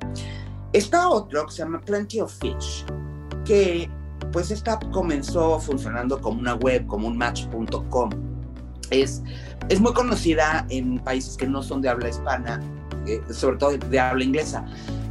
Está 0.72 1.08
otro 1.08 1.46
que 1.46 1.52
se 1.52 1.58
llama 1.58 1.80
Plenty 1.80 2.20
of 2.20 2.36
Fish, 2.36 2.84
que 3.44 3.88
pues 4.34 4.50
esta 4.50 4.80
comenzó 4.90 5.60
funcionando 5.60 6.20
como 6.20 6.40
una 6.40 6.56
web, 6.56 6.84
como 6.88 7.06
un 7.06 7.16
match.com. 7.16 8.10
Es, 8.90 9.22
es 9.68 9.80
muy 9.80 9.92
conocida 9.92 10.66
en 10.70 10.98
países 10.98 11.36
que 11.36 11.46
no 11.46 11.62
son 11.62 11.80
de 11.80 11.88
habla 11.88 12.08
hispana, 12.08 12.60
eh, 13.06 13.22
sobre 13.30 13.58
todo 13.58 13.78
de 13.78 14.00
habla 14.00 14.24
inglesa, 14.24 14.64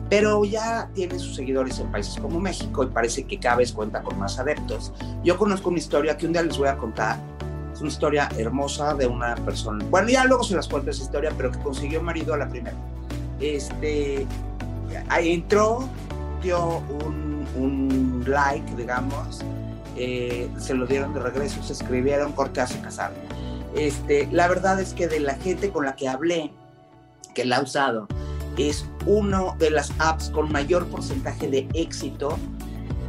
pero 0.10 0.44
ya 0.44 0.90
tiene 0.94 1.18
sus 1.18 1.38
seguidores 1.38 1.80
en 1.80 1.90
países 1.90 2.20
como 2.20 2.38
México 2.38 2.84
y 2.84 2.88
parece 2.88 3.24
que 3.24 3.40
cada 3.40 3.56
vez 3.56 3.72
cuenta 3.72 4.04
con 4.04 4.20
más 4.20 4.38
adeptos. 4.40 4.92
Yo 5.24 5.38
conozco 5.38 5.70
una 5.70 5.80
historia 5.80 6.18
que 6.18 6.26
un 6.26 6.34
día 6.34 6.44
les 6.44 6.58
voy 6.58 6.68
a 6.68 6.76
contar. 6.76 7.18
Es 7.74 7.80
una 7.80 7.92
historia 7.92 8.28
hermosa 8.38 8.94
de 8.94 9.08
una 9.08 9.36
persona. 9.36 9.86
Bueno, 9.90 10.10
ya 10.10 10.26
luego 10.26 10.44
se 10.44 10.58
las 10.58 10.68
cuento 10.68 10.92
esa 10.92 11.02
historia, 11.02 11.32
pero 11.38 11.50
que 11.50 11.60
consiguió 11.60 12.04
marido 12.04 12.34
a 12.34 12.38
la 12.40 12.50
primera. 12.50 12.76
Este, 13.40 14.28
entró, 15.18 15.88
dio 16.42 16.84
un, 17.06 17.23
un 17.56 18.24
like, 18.28 18.76
digamos, 18.76 19.42
eh, 19.96 20.50
se 20.58 20.74
lo 20.74 20.86
dieron 20.86 21.14
de 21.14 21.20
regreso, 21.20 21.62
se 21.64 21.74
escribieron, 21.74 22.32
corte, 22.34 22.66
se 22.68 22.80
casaron. 22.80 23.18
Este, 23.76 24.28
la 24.32 24.48
verdad 24.48 24.80
es 24.80 24.94
que 24.94 25.08
de 25.08 25.20
la 25.20 25.36
gente 25.36 25.72
con 25.72 25.86
la 25.86 25.96
que 25.96 26.08
hablé, 26.08 26.52
que 27.34 27.46
la 27.46 27.58
ha 27.58 27.62
usado, 27.62 28.08
es 28.58 28.86
una 29.06 29.56
de 29.58 29.72
las 29.72 29.92
apps 30.00 30.30
con 30.30 30.52
mayor 30.52 30.88
porcentaje 30.88 31.48
de 31.48 31.68
éxito 31.74 32.38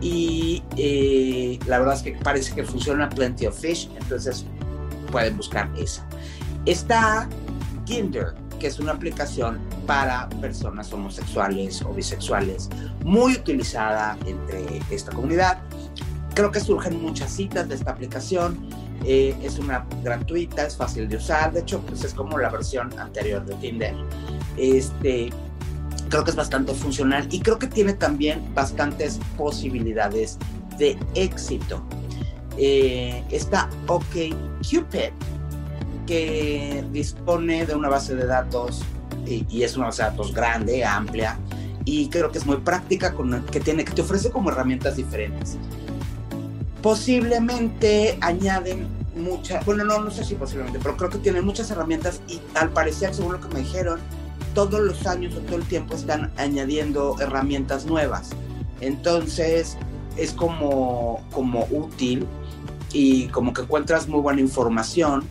y 0.01 0.63
eh, 0.77 1.59
la 1.67 1.79
verdad 1.79 1.95
es 1.95 2.03
que 2.03 2.13
parece 2.13 2.55
que 2.55 2.65
funciona 2.65 3.09
Plenty 3.09 3.47
of 3.47 3.59
Fish, 3.59 3.91
entonces 3.97 4.45
pueden 5.11 5.37
buscar 5.37 5.71
esa. 5.79 6.07
Está 6.67 7.29
Kinder, 7.85 8.35
que 8.59 8.67
es 8.67 8.79
una 8.79 8.93
aplicación 8.93 9.59
para 9.87 10.29
personas 10.41 10.93
homosexuales 10.93 11.83
o 11.83 11.93
bisexuales, 11.93 12.69
muy 13.05 13.35
utilizada 13.35 14.17
entre 14.27 14.81
esta 14.91 15.13
comunidad. 15.13 15.59
Creo 16.35 16.51
que 16.51 16.61
surgen 16.61 17.01
muchas 17.01 17.33
citas 17.33 17.69
de 17.69 17.75
esta 17.77 17.93
aplicación. 17.93 18.69
Eh, 19.05 19.37
es 19.43 19.59
una 19.59 19.87
gratuita, 20.03 20.67
es 20.67 20.77
fácil 20.77 21.09
de 21.09 21.17
usar. 21.17 21.53
De 21.53 21.61
hecho, 21.61 21.81
pues 21.81 22.05
es 22.05 22.15
como 22.15 22.39
la 22.39 22.49
versión 22.49 22.99
anterior 22.99 23.45
de 23.45 23.55
Tinder. 23.57 23.95
Este, 24.57 25.31
creo 26.09 26.25
que 26.25 26.31
es 26.31 26.37
bastante 26.37 26.75
funcional 26.75 27.27
y 27.31 27.41
creo 27.41 27.59
que 27.59 27.67
tiene 27.67 27.93
también 27.93 28.43
bastantes 28.55 29.21
posibilidades 29.37 30.39
de 30.79 30.99
éxito. 31.15 31.85
Eh, 32.57 33.25
está 33.31 33.69
OkCupid, 33.87 35.13
que 36.07 36.85
dispone 36.93 37.67
de 37.67 37.75
una 37.75 37.89
base 37.89 38.15
de 38.15 38.27
datos 38.27 38.83
y, 39.27 39.63
es 39.63 39.77
una 39.77 39.87
base 39.87 40.03
de 40.03 40.11
datos 40.11 40.33
grande, 40.35 40.85
amplia, 40.85 41.39
y 41.85 42.09
creo 42.09 42.31
que 42.31 42.39
es 42.39 42.47
muy 42.47 42.59
práctica, 42.59 43.13
con, 43.13 43.45
que, 43.47 43.61
tiene, 43.61 43.85
que 43.85 43.93
te 43.93 44.03
ofrece 44.03 44.31
como 44.31 44.51
herramientas 44.51 44.97
diferentes. 44.97 45.57
Posiblemente 46.83 48.19
añaden 48.21 48.87
muchas, 49.17 49.65
bueno, 49.65 49.85
no, 49.85 50.01
no 50.01 50.11
sé 50.11 50.25
si 50.25 50.35
posiblemente, 50.35 50.79
pero 50.83 50.97
creo 50.97 51.11
que 51.11 51.19
tienen 51.19 51.45
muchas 51.45 51.71
herramientas 51.71 52.21
y 52.29 52.41
al 52.55 52.71
parecer, 52.71 53.15
según 53.15 53.35
lo 53.35 53.41
que 53.41 53.49
me 53.49 53.61
dijeron, 53.61 54.01
todos 54.55 54.81
los 54.81 55.07
años 55.07 55.35
o 55.35 55.41
todo 55.41 55.57
el 55.57 55.65
tiempo 55.65 55.95
están 55.95 56.33
añadiendo 56.37 57.17
herramientas 57.21 57.87
nuevas. 57.87 58.31
Entonces 58.81 59.77
es 60.17 60.33
como, 60.33 61.25
como 61.33 61.67
útil 61.71 62.27
y 62.93 63.27
como 63.29 63.53
que 63.53 63.63
encuentras 63.63 64.09
muy 64.09 64.21
buena 64.21 64.41
información 64.41 65.25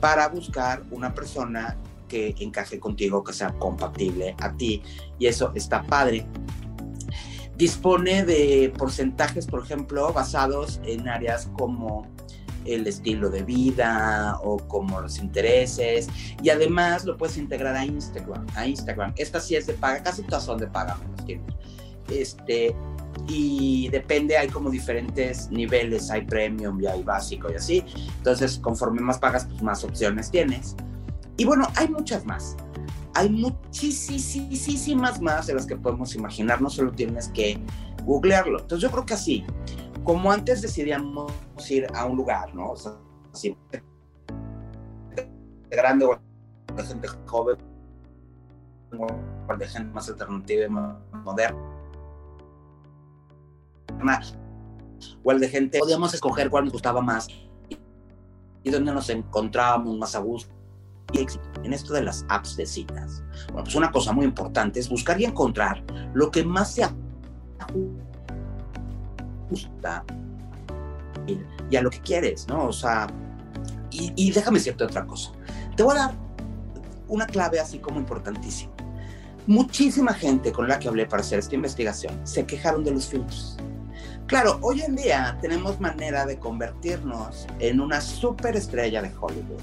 para 0.00 0.28
buscar 0.28 0.82
una 0.90 1.14
persona 1.14 1.76
que 2.08 2.34
encaje 2.40 2.80
contigo, 2.80 3.22
que 3.22 3.32
sea 3.32 3.52
compatible 3.52 4.34
a 4.40 4.56
ti. 4.56 4.82
Y 5.18 5.26
eso 5.26 5.52
está 5.54 5.82
padre. 5.82 6.26
Dispone 7.56 8.24
de 8.24 8.72
porcentajes, 8.76 9.46
por 9.46 9.62
ejemplo, 9.62 10.12
basados 10.12 10.80
en 10.84 11.08
áreas 11.08 11.50
como 11.56 12.06
el 12.64 12.86
estilo 12.86 13.30
de 13.30 13.42
vida 13.42 14.38
o 14.42 14.58
como 14.58 15.00
los 15.00 15.18
intereses 15.18 16.08
y 16.42 16.50
además 16.50 17.04
lo 17.04 17.16
puedes 17.16 17.36
integrar 17.36 17.74
a 17.74 17.84
Instagram, 17.84 18.46
a 18.54 18.66
Instagram. 18.66 19.12
Esta 19.16 19.40
sí 19.40 19.56
es 19.56 19.66
de 19.66 19.74
paga, 19.74 20.02
casi 20.02 20.22
todas 20.22 20.44
son 20.44 20.58
de 20.58 20.66
paga, 20.66 20.98
Este, 22.08 22.74
y 23.26 23.88
depende, 23.88 24.36
hay 24.36 24.48
como 24.48 24.70
diferentes 24.70 25.50
niveles, 25.50 26.10
hay 26.10 26.22
premium 26.22 26.80
y 26.80 26.86
hay 26.86 27.02
básico 27.02 27.50
y 27.50 27.56
así. 27.56 27.84
Entonces, 28.18 28.58
conforme 28.58 29.00
más 29.00 29.18
pagas, 29.18 29.46
pues 29.46 29.62
más 29.62 29.84
opciones 29.84 30.30
tienes. 30.30 30.76
Y 31.38 31.44
bueno, 31.44 31.68
hay 31.76 31.88
muchas 31.88 32.26
más. 32.26 32.56
Hay 33.14 33.30
muchísimas 33.30 35.22
más 35.22 35.46
de 35.46 35.54
las 35.54 35.66
que 35.66 35.76
podemos 35.76 36.14
imaginar, 36.14 36.60
no 36.60 36.68
solo 36.68 36.92
tienes 36.92 37.28
que 37.28 37.58
googlearlo. 38.04 38.60
Entonces 38.60 38.82
yo 38.82 38.90
creo 38.92 39.06
que 39.06 39.14
así, 39.14 39.46
como 40.04 40.30
antes 40.30 40.62
decidíamos 40.62 41.32
ir 41.70 41.86
a 41.94 42.04
un 42.04 42.16
lugar, 42.16 42.54
¿no? 42.54 42.72
O 42.72 42.76
sea, 42.76 42.92
así, 43.32 43.56
grande 45.70 46.06
o 46.06 46.18
de 46.74 46.82
gente 46.82 47.08
joven 47.26 47.56
o 48.98 49.56
de 49.56 49.68
gente 49.68 49.92
más 49.92 50.08
alternativa 50.08 50.64
y 50.64 50.68
más 50.68 50.96
moderna. 51.24 51.58
o 55.22 55.32
el 55.32 55.40
de 55.40 55.48
gente, 55.48 55.78
podíamos 55.78 56.14
escoger 56.14 56.50
cuál 56.50 56.64
nos 56.64 56.72
gustaba 56.72 57.00
más 57.00 57.28
y 58.64 58.70
dónde 58.70 58.92
nos 58.92 59.08
encontrábamos 59.08 59.96
más 59.96 60.16
a 60.16 60.18
gusto. 60.18 60.57
Y 61.12 61.26
en 61.64 61.72
esto 61.72 61.94
de 61.94 62.02
las 62.02 62.24
apps 62.28 62.56
de 62.56 62.66
citas. 62.66 63.22
Bueno, 63.46 63.64
pues 63.64 63.74
una 63.74 63.90
cosa 63.90 64.12
muy 64.12 64.24
importante 64.26 64.78
es 64.78 64.88
buscar 64.88 65.20
y 65.20 65.24
encontrar 65.24 65.82
lo 66.14 66.30
que 66.30 66.44
más 66.44 66.74
se 66.74 66.84
ajusta 69.48 70.04
y 71.70 71.76
a 71.76 71.82
lo 71.82 71.90
que 71.90 72.00
quieres, 72.00 72.46
¿no? 72.48 72.66
O 72.66 72.72
sea, 72.72 73.06
y, 73.90 74.12
y 74.16 74.30
déjame 74.32 74.58
decirte 74.58 74.84
otra 74.84 75.06
cosa. 75.06 75.32
Te 75.76 75.82
voy 75.82 75.96
a 75.96 76.00
dar 76.00 76.14
una 77.08 77.26
clave 77.26 77.60
así 77.60 77.78
como 77.78 77.98
importantísima. 77.98 78.72
Muchísima 79.46 80.12
gente 80.12 80.52
con 80.52 80.68
la 80.68 80.78
que 80.78 80.88
hablé 80.88 81.06
para 81.06 81.22
hacer 81.22 81.38
esta 81.38 81.54
investigación 81.54 82.14
se 82.24 82.44
quejaron 82.44 82.84
de 82.84 82.90
los 82.90 83.06
filtros. 83.06 83.56
Claro, 84.26 84.58
hoy 84.60 84.82
en 84.82 84.94
día 84.94 85.38
tenemos 85.40 85.80
manera 85.80 86.26
de 86.26 86.38
convertirnos 86.38 87.46
en 87.58 87.80
una 87.80 87.98
superestrella 88.02 89.00
de 89.00 89.10
Hollywood, 89.18 89.58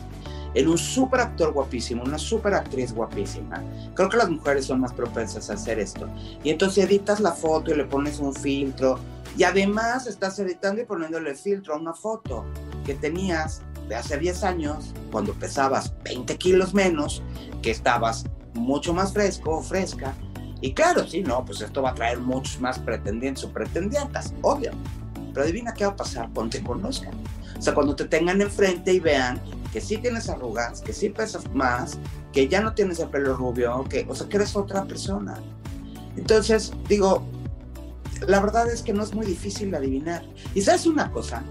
en 0.55 0.69
un 0.69 0.77
super 0.77 1.19
actor 1.19 1.53
guapísimo, 1.53 2.03
una 2.03 2.17
super 2.17 2.53
actriz 2.53 2.93
guapísima. 2.93 3.61
Creo 3.93 4.09
que 4.09 4.17
las 4.17 4.29
mujeres 4.29 4.65
son 4.65 4.79
más 4.79 4.93
propensas 4.93 5.49
a 5.49 5.53
hacer 5.53 5.79
esto. 5.79 6.07
Y 6.43 6.49
entonces 6.49 6.85
editas 6.85 7.19
la 7.19 7.33
foto 7.33 7.71
y 7.71 7.75
le 7.77 7.83
pones 7.83 8.19
un 8.19 8.33
filtro. 8.33 8.97
Y 9.37 9.43
además 9.43 10.07
estás 10.07 10.39
editando 10.39 10.81
y 10.81 10.85
poniéndole 10.85 11.35
filtro 11.35 11.75
a 11.75 11.77
una 11.77 11.93
foto 11.93 12.45
que 12.85 12.93
tenías 12.93 13.61
de 13.89 13.95
hace 13.95 14.17
10 14.17 14.43
años, 14.43 14.93
cuando 15.11 15.33
pesabas 15.33 15.93
20 16.03 16.37
kilos 16.37 16.73
menos, 16.73 17.21
que 17.61 17.71
estabas 17.71 18.25
mucho 18.53 18.93
más 18.93 19.11
fresco 19.11 19.57
o 19.57 19.61
fresca. 19.61 20.13
Y 20.61 20.73
claro, 20.73 21.05
sí, 21.05 21.21
no, 21.21 21.43
pues 21.43 21.61
esto 21.61 21.81
va 21.81 21.91
a 21.91 21.95
traer 21.95 22.19
muchos 22.19 22.61
más 22.61 22.79
pretendientes 22.79 23.43
o 23.43 23.51
pretendientas, 23.51 24.33
obvio. 24.41 24.71
Pero 25.33 25.43
adivina 25.43 25.73
qué 25.73 25.85
va 25.85 25.91
a 25.91 25.95
pasar 25.97 26.29
cuando 26.33 26.57
te 26.57 26.63
conozcan. 26.63 27.13
O 27.57 27.61
sea, 27.61 27.73
cuando 27.73 27.95
te 27.95 28.05
tengan 28.05 28.41
enfrente 28.41 28.93
y 28.93 28.99
vean 29.01 29.39
que 29.75 29.81
sí 29.81 29.97
tienes 29.97 30.29
arrugas, 30.29 30.79
que 30.79 30.93
sí 30.93 31.09
pesas 31.09 31.53
más, 31.53 31.99
que 32.31 32.47
ya 32.47 32.61
no 32.61 32.73
tienes 32.73 32.97
el 32.99 33.09
pelo 33.09 33.35
rubio, 33.35 33.83
que, 33.89 34.05
o 34.07 34.15
sea, 34.15 34.29
que 34.29 34.37
eres 34.37 34.55
otra 34.55 34.85
persona. 34.85 35.37
Entonces, 36.15 36.71
digo, 36.87 37.25
la 38.25 38.39
verdad 38.39 38.71
es 38.71 38.81
que 38.81 38.93
no 38.93 39.03
es 39.03 39.13
muy 39.13 39.25
difícil 39.25 39.71
de 39.71 39.75
adivinar. 39.75 40.23
Y 40.53 40.61
sabes 40.61 40.85
una 40.85 41.11
cosa, 41.11 41.43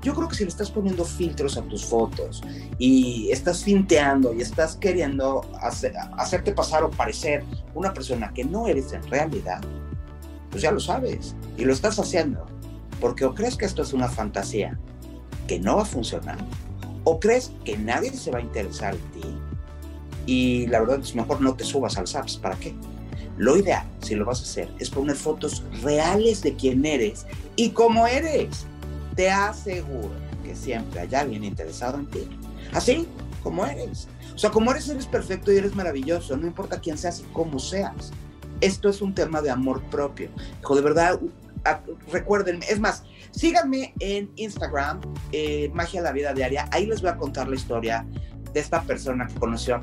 yo 0.00 0.14
creo 0.14 0.28
que 0.28 0.36
si 0.36 0.44
le 0.44 0.50
estás 0.50 0.70
poniendo 0.70 1.04
filtros 1.04 1.56
a 1.56 1.62
tus 1.62 1.84
fotos 1.84 2.40
y 2.78 3.28
estás 3.32 3.64
finteando 3.64 4.32
y 4.32 4.42
estás 4.42 4.76
queriendo 4.76 5.40
hacerte 5.60 6.52
pasar 6.52 6.84
o 6.84 6.90
parecer 6.90 7.42
una 7.74 7.92
persona 7.92 8.32
que 8.32 8.44
no 8.44 8.68
eres 8.68 8.92
en 8.92 9.02
realidad, 9.10 9.60
pues 10.52 10.62
ya 10.62 10.70
lo 10.70 10.78
sabes 10.78 11.34
y 11.56 11.64
lo 11.64 11.72
estás 11.72 11.98
haciendo. 11.98 12.46
Porque 13.00 13.24
o 13.24 13.34
crees 13.34 13.56
que 13.56 13.64
esto 13.64 13.82
es 13.82 13.92
una 13.92 14.06
fantasía 14.06 14.78
que 15.48 15.58
no 15.58 15.74
va 15.74 15.82
a 15.82 15.86
funcionar, 15.86 16.38
o 17.04 17.20
crees 17.20 17.52
que 17.64 17.76
nadie 17.76 18.12
se 18.12 18.30
va 18.30 18.38
a 18.38 18.42
interesar 18.42 18.94
en 18.94 19.20
ti 19.20 19.38
y 20.26 20.66
la 20.68 20.80
verdad 20.80 21.00
es 21.00 21.14
mejor 21.14 21.40
no 21.40 21.54
te 21.54 21.64
subas 21.64 21.98
al 21.98 22.06
SAPS. 22.06 22.36
¿Para 22.36 22.56
qué? 22.56 22.74
Lo 23.36 23.56
ideal, 23.56 23.86
si 24.00 24.14
lo 24.14 24.24
vas 24.24 24.40
a 24.40 24.42
hacer, 24.42 24.68
es 24.78 24.90
poner 24.90 25.16
fotos 25.16 25.64
reales 25.82 26.42
de 26.42 26.54
quién 26.54 26.84
eres 26.84 27.26
y 27.56 27.70
cómo 27.70 28.06
eres 28.06 28.66
te 29.16 29.30
aseguro 29.30 30.10
que 30.42 30.54
siempre 30.54 31.00
hay 31.00 31.14
alguien 31.14 31.44
interesado 31.44 31.98
en 31.98 32.06
ti. 32.06 32.28
Así 32.72 33.06
como 33.42 33.64
eres. 33.66 34.08
O 34.34 34.38
sea, 34.38 34.50
como 34.50 34.70
eres, 34.70 34.88
eres 34.88 35.06
perfecto 35.06 35.52
y 35.52 35.56
eres 35.56 35.74
maravilloso. 35.74 36.36
No 36.36 36.46
importa 36.46 36.80
quién 36.80 36.96
seas 36.96 37.20
y 37.20 37.24
cómo 37.32 37.58
seas. 37.58 38.12
Esto 38.60 38.88
es 38.88 39.02
un 39.02 39.14
tema 39.14 39.42
de 39.42 39.50
amor 39.50 39.82
propio. 39.84 40.30
Hijo, 40.60 40.76
de 40.76 40.82
verdad, 40.82 41.20
recuerden, 42.10 42.60
es 42.68 42.80
más, 42.80 43.04
síganme 43.30 43.94
en 44.00 44.30
Instagram, 44.36 45.00
eh, 45.32 45.70
Magia 45.74 46.02
la 46.02 46.12
Vida 46.12 46.32
Diaria. 46.32 46.68
Ahí 46.72 46.86
les 46.86 47.00
voy 47.00 47.10
a 47.10 47.16
contar 47.16 47.48
la 47.48 47.56
historia 47.56 48.06
de 48.52 48.60
esta 48.60 48.82
persona 48.82 49.26
que 49.26 49.34
conoció 49.34 49.76
a 49.76 49.80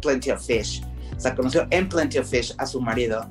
Plenty, 0.00 0.30
of 0.30 0.44
Fish. 0.44 0.82
O 1.16 1.20
sea, 1.20 1.34
conoció 1.34 1.66
en 1.70 1.88
Plenty 1.88 2.18
of 2.18 2.28
Fish 2.28 2.54
a 2.58 2.66
su 2.66 2.80
marido. 2.80 3.28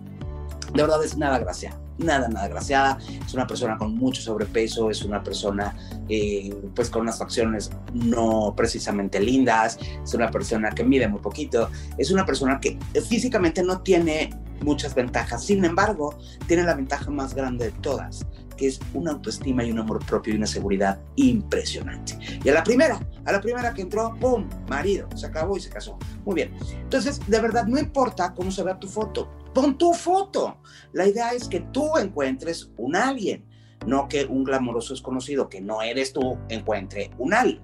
De 0.74 0.82
verdad 0.82 1.04
es 1.04 1.18
nada 1.18 1.40
gracia 1.40 1.78
nada, 1.98 2.28
nada 2.28 2.48
graciada, 2.48 2.98
es 3.26 3.34
una 3.34 3.48
persona 3.48 3.78
con 3.78 3.96
mucho 3.96 4.22
sobrepeso, 4.22 4.90
es 4.90 5.04
una 5.04 5.24
persona 5.24 5.76
eh, 6.08 6.56
pues 6.76 6.90
con 6.90 7.02
unas 7.02 7.18
facciones 7.18 7.72
no 7.94 8.54
precisamente 8.56 9.20
lindas, 9.20 9.80
es 10.04 10.14
una 10.14 10.30
persona 10.30 10.72
que 10.72 10.84
mide 10.84 11.08
muy 11.08 11.20
poquito, 11.20 11.70
es 11.98 12.12
una 12.12 12.26
persona 12.26 12.60
que 12.60 12.78
físicamente 13.08 13.64
no 13.64 13.82
tiene 13.82 14.30
muchas 14.62 14.96
ventajas, 14.96 15.44
sin 15.44 15.64
embargo, 15.66 16.18
tiene 16.48 16.64
la 16.64 16.76
ventaja 16.76 17.10
más 17.10 17.34
grande 17.34 17.66
de 17.66 17.72
todas, 17.72 18.26
que 18.56 18.68
es 18.68 18.80
una 18.94 19.12
autoestima 19.12 19.64
y 19.64 19.72
un 19.72 19.80
amor 19.80 20.04
propio 20.06 20.34
y 20.34 20.38
una 20.38 20.48
seguridad 20.48 21.00
impresionante. 21.16 22.18
Y 22.44 22.50
a 22.50 22.54
la 22.54 22.64
primera, 22.64 23.00
a 23.26 23.32
la 23.32 23.42
primera 23.42 23.74
que 23.74 23.84
entró, 23.84 24.16
¡pum! 24.20 24.48
Marido, 24.68 25.08
se 25.16 25.28
acabó 25.28 25.58
y 25.58 25.62
se 25.62 25.70
casó. 25.70 25.98
Muy 26.26 26.36
bien. 26.36 26.54
Entonces, 26.82 27.20
de 27.28 27.40
verdad, 27.40 27.66
no 27.66 27.80
importa 27.80 28.34
cómo 28.34 28.52
se 28.52 28.64
vea 28.64 28.80
tu 28.80 28.88
foto, 28.88 29.30
pon 29.54 29.78
tu 29.78 29.94
foto. 29.94 30.58
La 30.94 31.08
idea 31.08 31.32
es 31.32 31.48
que 31.48 31.62
tú 31.62 31.98
encuentres 31.98 32.72
un 32.78 32.96
alguien, 32.96 33.46
no 33.86 34.08
que 34.08 34.26
un 34.26 34.44
glamoroso 34.44 34.94
desconocido 34.94 35.50
que 35.50 35.62
no 35.62 35.82
eres 35.82 36.14
tú 36.14 36.38
encuentre 36.50 37.12
un 37.18 37.34
alguien. 37.34 37.62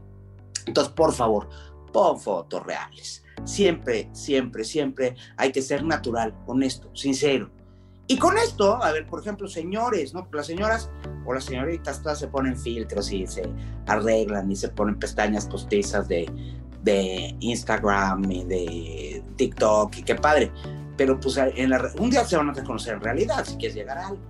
Entonces, 0.65 0.93
por 0.93 1.12
favor, 1.13 1.49
pon 1.91 2.19
fotos 2.19 2.63
reales. 2.63 3.22
Siempre, 3.45 4.09
siempre, 4.13 4.63
siempre 4.63 5.15
hay 5.37 5.51
que 5.51 5.61
ser 5.61 5.83
natural, 5.83 6.33
honesto, 6.45 6.89
sincero. 6.95 7.49
Y 8.07 8.17
con 8.17 8.37
esto, 8.37 8.83
a 8.83 8.91
ver, 8.91 9.07
por 9.07 9.21
ejemplo, 9.21 9.47
señores, 9.47 10.13
¿no? 10.13 10.27
Las 10.31 10.47
señoras 10.47 10.89
o 11.25 11.33
las 11.33 11.45
señoritas 11.45 12.01
todas 12.01 12.19
se 12.19 12.27
ponen 12.27 12.57
filtros 12.57 13.11
y 13.11 13.25
se 13.27 13.43
arreglan 13.87 14.51
y 14.51 14.55
se 14.55 14.69
ponen 14.69 14.99
pestañas 14.99 15.47
postizas 15.47 16.07
de, 16.07 16.29
de 16.83 17.35
Instagram 17.39 18.29
y 18.29 18.43
de 18.43 19.23
TikTok 19.37 19.97
y 19.97 20.03
qué 20.03 20.15
padre 20.15 20.51
pero 20.97 21.19
pues 21.19 21.39
un 21.99 22.09
día 22.09 22.25
se 22.25 22.37
van 22.37 22.49
a 22.49 22.53
reconocer 22.53 22.95
en 22.95 23.01
realidad 23.01 23.45
si 23.45 23.55
quieres 23.55 23.75
llegar 23.75 23.97
a 23.97 24.07
algo. 24.07 24.21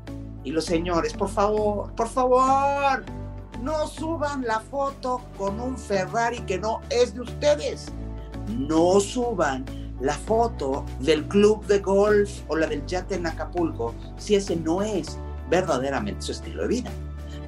Y 0.43 0.51
los 0.51 0.65
señores, 0.65 1.13
por 1.13 1.29
favor, 1.29 1.93
por 1.93 2.07
favor, 2.07 3.03
no 3.61 3.87
suban 3.87 4.43
la 4.43 4.59
foto 4.59 5.21
con 5.37 5.59
un 5.59 5.77
Ferrari 5.77 6.39
que 6.41 6.57
no 6.57 6.81
es 6.89 7.13
de 7.13 7.21
ustedes. 7.21 7.91
No 8.49 8.99
suban 8.99 9.65
la 9.99 10.13
foto 10.13 10.85
del 10.99 11.27
club 11.27 11.65
de 11.65 11.79
golf 11.79 12.41
o 12.47 12.55
la 12.55 12.67
del 12.67 12.85
yate 12.85 13.15
en 13.15 13.27
Acapulco 13.27 13.93
si 14.17 14.35
ese 14.35 14.55
no 14.55 14.81
es 14.81 15.17
verdaderamente 15.49 16.21
su 16.21 16.31
estilo 16.33 16.63
de 16.63 16.67
vida. 16.67 16.91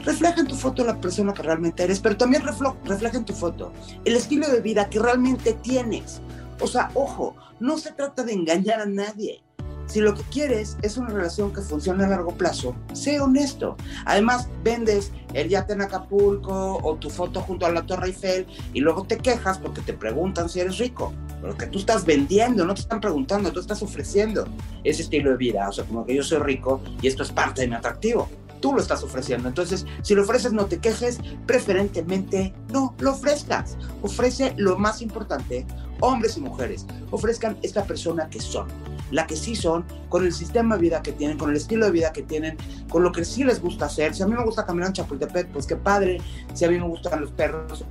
Refleja 0.05 0.39
en 0.39 0.47
tu 0.47 0.55
foto 0.55 0.83
la 0.83 0.99
persona 1.01 1.33
que 1.33 1.41
realmente 1.41 1.83
eres, 1.83 1.99
pero 1.99 2.15
también 2.15 2.43
refleja 2.43 3.17
en 3.17 3.25
tu 3.25 3.33
foto 3.33 3.73
el 4.03 4.15
estilo 4.15 4.47
de 4.47 4.61
vida 4.61 4.89
que 4.89 4.99
realmente 4.99 5.53
tienes. 5.53 6.21
O 6.61 6.67
sea, 6.67 6.91
ojo, 6.93 7.35
no 7.59 7.77
se 7.77 7.91
trata 7.91 8.23
de 8.23 8.33
engañar 8.33 8.81
a 8.81 8.85
nadie. 8.85 9.41
Si 9.87 9.99
lo 9.99 10.13
que 10.13 10.23
quieres 10.23 10.77
es 10.81 10.97
una 10.97 11.09
relación 11.09 11.53
que 11.53 11.61
funcione 11.61 12.03
a 12.03 12.07
largo 12.07 12.31
plazo, 12.35 12.75
sé 12.93 13.19
honesto. 13.19 13.77
Además, 14.05 14.47
vendes 14.63 15.11
el 15.33 15.49
yate 15.49 15.73
en 15.73 15.81
Acapulco 15.81 16.79
o 16.81 16.95
tu 16.95 17.09
foto 17.09 17.41
junto 17.41 17.65
a 17.65 17.71
la 17.71 17.85
Torre 17.85 18.07
Eiffel 18.07 18.47
y 18.73 18.79
luego 18.79 19.03
te 19.03 19.17
quejas 19.17 19.59
porque 19.59 19.81
te 19.81 19.93
preguntan 19.93 20.49
si 20.49 20.59
eres 20.59 20.77
rico. 20.79 21.13
Lo 21.43 21.55
que 21.55 21.67
tú 21.67 21.79
estás 21.79 22.05
vendiendo, 22.05 22.65
no 22.65 22.73
te 22.73 22.81
están 22.81 22.99
preguntando, 22.99 23.51
tú 23.51 23.59
estás 23.59 23.83
ofreciendo 23.83 24.47
ese 24.83 25.03
estilo 25.03 25.31
de 25.31 25.37
vida. 25.37 25.69
O 25.69 25.71
sea, 25.71 25.85
como 25.85 26.05
que 26.05 26.15
yo 26.15 26.23
soy 26.23 26.39
rico 26.39 26.81
y 27.01 27.07
esto 27.07 27.23
es 27.23 27.31
parte 27.31 27.61
de 27.61 27.67
mi 27.67 27.75
atractivo 27.75 28.27
tú 28.65 28.73
lo 28.73 28.81
estás 28.81 29.03
ofreciendo. 29.03 29.47
Entonces, 29.47 29.85
si 30.01 30.15
lo 30.15 30.23
ofreces, 30.23 30.51
no 30.51 30.65
te 30.65 30.79
quejes, 30.79 31.19
preferentemente 31.45 32.51
no 32.73 32.95
lo 32.97 33.11
ofrezcas. 33.11 33.77
Ofrece 34.01 34.55
lo 34.57 34.75
más 34.75 35.03
importante, 35.03 35.67
hombres 35.99 36.35
y 36.37 36.41
mujeres, 36.41 36.87
ofrezcan 37.11 37.59
esta 37.61 37.83
persona 37.83 38.27
que 38.27 38.41
son, 38.41 38.67
la 39.11 39.27
que 39.27 39.35
sí 39.35 39.55
son, 39.55 39.85
con 40.09 40.25
el 40.25 40.33
sistema 40.33 40.75
de 40.75 40.81
vida 40.81 41.01
que 41.01 41.11
tienen, 41.11 41.37
con 41.37 41.49
el 41.49 41.57
estilo 41.57 41.85
de 41.85 41.91
vida 41.91 42.11
que 42.11 42.23
tienen, 42.23 42.57
con 42.89 43.03
lo 43.03 43.11
que 43.11 43.25
sí 43.25 43.43
les 43.43 43.61
gusta 43.61 43.85
hacer. 43.85 44.13
Si 44.15 44.23
a 44.23 44.27
mí 44.27 44.33
me 44.33 44.43
gusta 44.43 44.65
caminar 44.65 44.87
en 44.87 44.93
Chapultepec, 44.93 45.49
pues 45.49 45.65
qué 45.65 45.75
padre. 45.75 46.19
Si 46.53 46.65
a 46.65 46.69
mí 46.69 46.77
me 46.77 46.87
gustan 46.87 47.21
los 47.21 47.31
perros, 47.31 47.85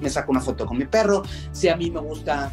me 0.00 0.10
saco 0.10 0.32
una 0.32 0.40
foto 0.40 0.66
con 0.66 0.78
mi 0.78 0.84
perro. 0.84 1.22
Si 1.52 1.68
a 1.68 1.76
mí 1.76 1.90
me 1.90 2.00
gusta 2.00 2.50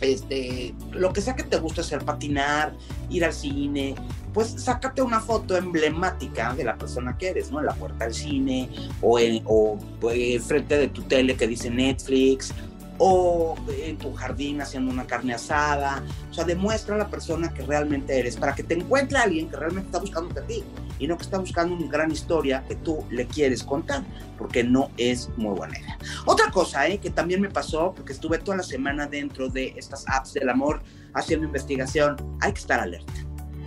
este, 0.00 0.74
lo 0.92 1.12
que 1.12 1.20
sea 1.20 1.34
que 1.34 1.42
te 1.42 1.58
guste 1.58 1.80
hacer, 1.80 2.04
patinar, 2.04 2.74
ir 3.08 3.24
al 3.24 3.32
cine, 3.32 3.94
pues 4.32 4.48
sácate 4.58 5.00
una 5.00 5.20
foto 5.20 5.56
emblemática 5.56 6.54
de 6.54 6.64
la 6.64 6.76
persona 6.76 7.16
que 7.16 7.28
eres, 7.28 7.50
¿no? 7.50 7.60
En 7.60 7.66
la 7.66 7.74
puerta 7.74 8.04
del 8.04 8.14
cine 8.14 8.68
o, 9.00 9.18
en, 9.18 9.42
o, 9.46 9.78
eh, 10.12 10.38
frente 10.40 10.76
de 10.76 10.88
tu 10.88 11.02
tele 11.02 11.36
que 11.36 11.46
dice 11.46 11.70
Netflix 11.70 12.52
o 12.98 13.54
en 13.68 13.98
tu 13.98 14.12
jardín 14.14 14.60
haciendo 14.60 14.90
una 14.90 15.06
carne 15.06 15.34
asada. 15.34 16.02
O 16.30 16.34
sea, 16.34 16.44
demuestra 16.44 16.94
a 16.94 16.98
la 16.98 17.08
persona 17.08 17.52
que 17.52 17.62
realmente 17.62 18.18
eres 18.18 18.36
para 18.36 18.54
que 18.54 18.62
te 18.62 18.74
encuentre 18.74 19.18
alguien 19.18 19.48
que 19.48 19.56
realmente 19.56 19.88
está 19.88 19.98
buscando 19.98 20.40
a 20.40 20.44
ti 20.44 20.62
y 20.98 21.06
no 21.06 21.16
que 21.16 21.24
está 21.24 21.38
buscando 21.38 21.74
una 21.74 21.90
gran 21.90 22.10
historia 22.10 22.64
que 22.66 22.76
tú 22.76 23.04
le 23.10 23.26
quieres 23.26 23.62
contar, 23.62 24.02
porque 24.38 24.64
no 24.64 24.90
es 24.96 25.30
muy 25.36 25.54
buena 25.54 25.78
idea. 25.78 25.98
Otra 26.24 26.50
cosa 26.50 26.88
¿eh? 26.88 26.98
que 26.98 27.10
también 27.10 27.40
me 27.40 27.50
pasó, 27.50 27.92
porque 27.94 28.12
estuve 28.12 28.38
toda 28.38 28.58
la 28.58 28.62
semana 28.62 29.06
dentro 29.06 29.48
de 29.48 29.74
estas 29.76 30.04
apps 30.08 30.34
del 30.34 30.48
amor 30.48 30.82
haciendo 31.14 31.46
investigación, 31.46 32.16
hay 32.40 32.52
que 32.52 32.60
estar 32.60 32.80
alerta. 32.80 33.12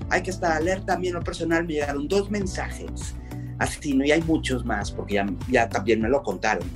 Hay 0.09 0.23
que 0.23 0.31
estar 0.31 0.53
alerta. 0.53 0.93
A 0.93 0.97
mí 0.97 1.07
en 1.07 1.13
lo 1.13 1.21
personal 1.21 1.65
me 1.65 1.73
llegaron 1.73 2.07
dos 2.07 2.31
mensajes 2.31 3.15
asesino, 3.59 4.05
y 4.05 4.11
hay 4.11 4.21
muchos 4.21 4.65
más, 4.65 4.91
porque 4.91 5.15
ya, 5.15 5.25
ya 5.49 5.69
también 5.69 6.01
me 6.01 6.09
lo 6.09 6.23
contaron, 6.23 6.67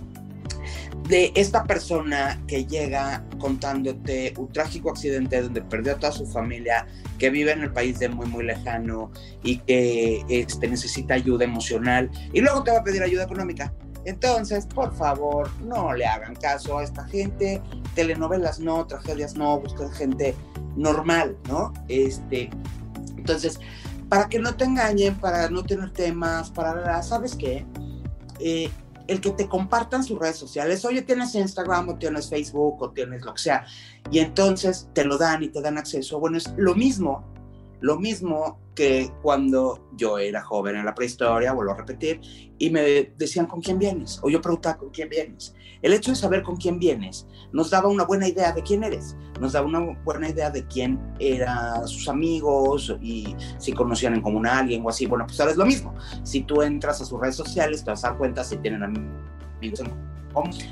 de 1.07 1.31
esta 1.35 1.63
persona 1.63 2.41
que 2.47 2.65
llega 2.65 3.23
contándote 3.39 4.33
un 4.37 4.51
trágico 4.51 4.91
accidente 4.91 5.41
donde 5.41 5.61
perdió 5.61 5.93
a 5.93 5.95
toda 5.99 6.11
su 6.11 6.25
familia, 6.25 6.87
que 7.17 7.29
vive 7.29 7.51
en 7.51 7.61
el 7.61 7.71
país 7.71 7.99
de 7.99 8.09
muy, 8.09 8.27
muy 8.27 8.45
lejano 8.45 9.11
y 9.43 9.57
que 9.59 10.23
este, 10.29 10.67
necesita 10.67 11.15
ayuda 11.15 11.43
emocional 11.43 12.09
y 12.31 12.41
luego 12.41 12.63
te 12.63 12.71
va 12.71 12.79
a 12.79 12.83
pedir 12.83 13.03
ayuda 13.03 13.23
económica. 13.23 13.73
Entonces, 14.05 14.65
por 14.65 14.93
favor, 14.95 15.49
no 15.61 15.93
le 15.93 16.05
hagan 16.05 16.35
caso 16.35 16.77
a 16.77 16.83
esta 16.83 17.05
gente. 17.05 17.61
Telenovelas 17.95 18.59
no, 18.59 18.85
tragedias 18.85 19.35
no, 19.35 19.59
busquen 19.59 19.91
gente 19.91 20.35
normal, 20.75 21.37
¿no? 21.47 21.73
Este, 21.87 22.49
entonces, 23.15 23.59
para 24.09 24.27
que 24.27 24.39
no 24.39 24.55
te 24.55 24.65
engañen, 24.65 25.15
para 25.15 25.49
no 25.49 25.63
tener 25.63 25.91
temas, 25.91 26.49
para, 26.51 27.01
¿sabes 27.01 27.35
qué? 27.35 27.65
Eh, 28.39 28.69
el 29.07 29.21
que 29.21 29.31
te 29.31 29.47
compartan 29.47 30.03
sus 30.03 30.19
redes 30.19 30.37
sociales, 30.37 30.85
oye, 30.85 31.01
tienes 31.01 31.35
Instagram 31.35 31.89
o 31.89 31.95
tienes 31.97 32.29
Facebook 32.29 32.81
o 32.81 32.91
tienes 32.91 33.23
lo 33.23 33.33
que 33.33 33.41
sea, 33.41 33.65
y 34.11 34.19
entonces 34.19 34.89
te 34.93 35.03
lo 35.03 35.17
dan 35.17 35.43
y 35.43 35.49
te 35.49 35.61
dan 35.61 35.77
acceso. 35.77 36.19
Bueno, 36.19 36.37
es 36.37 36.53
lo 36.57 36.75
mismo, 36.75 37.32
lo 37.83 37.99
mismo 37.99 38.61
que 38.75 39.11
cuando 39.21 39.89
yo 39.97 40.17
era 40.17 40.41
joven 40.41 40.77
en 40.77 40.85
la 40.85 40.95
prehistoria, 40.95 41.51
vuelvo 41.51 41.73
a 41.73 41.77
repetir, 41.77 42.21
y 42.57 42.69
me 42.69 43.11
decían 43.17 43.45
con 43.45 43.61
quién 43.61 43.77
vienes, 43.77 44.21
o 44.23 44.29
yo 44.29 44.41
preguntaba 44.41 44.77
con 44.77 44.89
quién 44.89 45.09
vienes. 45.09 45.53
El 45.81 45.91
hecho 45.91 46.11
de 46.11 46.15
saber 46.15 46.43
con 46.43 46.55
quién 46.55 46.79
vienes 46.79 47.27
nos 47.51 47.71
daba 47.71 47.89
una 47.89 48.05
buena 48.05 48.25
idea 48.25 48.53
de 48.53 48.63
quién 48.63 48.85
eres, 48.85 49.17
nos 49.41 49.51
daba 49.51 49.67
una 49.67 49.81
buena 50.05 50.29
idea 50.29 50.49
de 50.49 50.65
quién 50.65 50.97
eran 51.19 51.85
sus 51.85 52.07
amigos 52.07 52.95
y 53.01 53.35
si 53.57 53.73
conocían 53.73 54.13
en 54.13 54.21
común 54.21 54.47
a 54.47 54.59
alguien 54.59 54.81
o 54.85 54.87
así. 54.87 55.05
Bueno, 55.05 55.27
pues 55.27 55.37
ahora 55.41 55.51
es 55.51 55.57
lo 55.57 55.65
mismo. 55.65 55.93
Si 56.23 56.43
tú 56.43 56.61
entras 56.61 57.01
a 57.01 57.05
sus 57.05 57.19
redes 57.19 57.35
sociales, 57.35 57.83
te 57.83 57.91
vas 57.91 58.05
a 58.05 58.11
dar 58.11 58.17
cuenta 58.17 58.45
si 58.45 58.55
tienen 58.57 58.81
amigos 58.81 59.81
en 59.81 60.12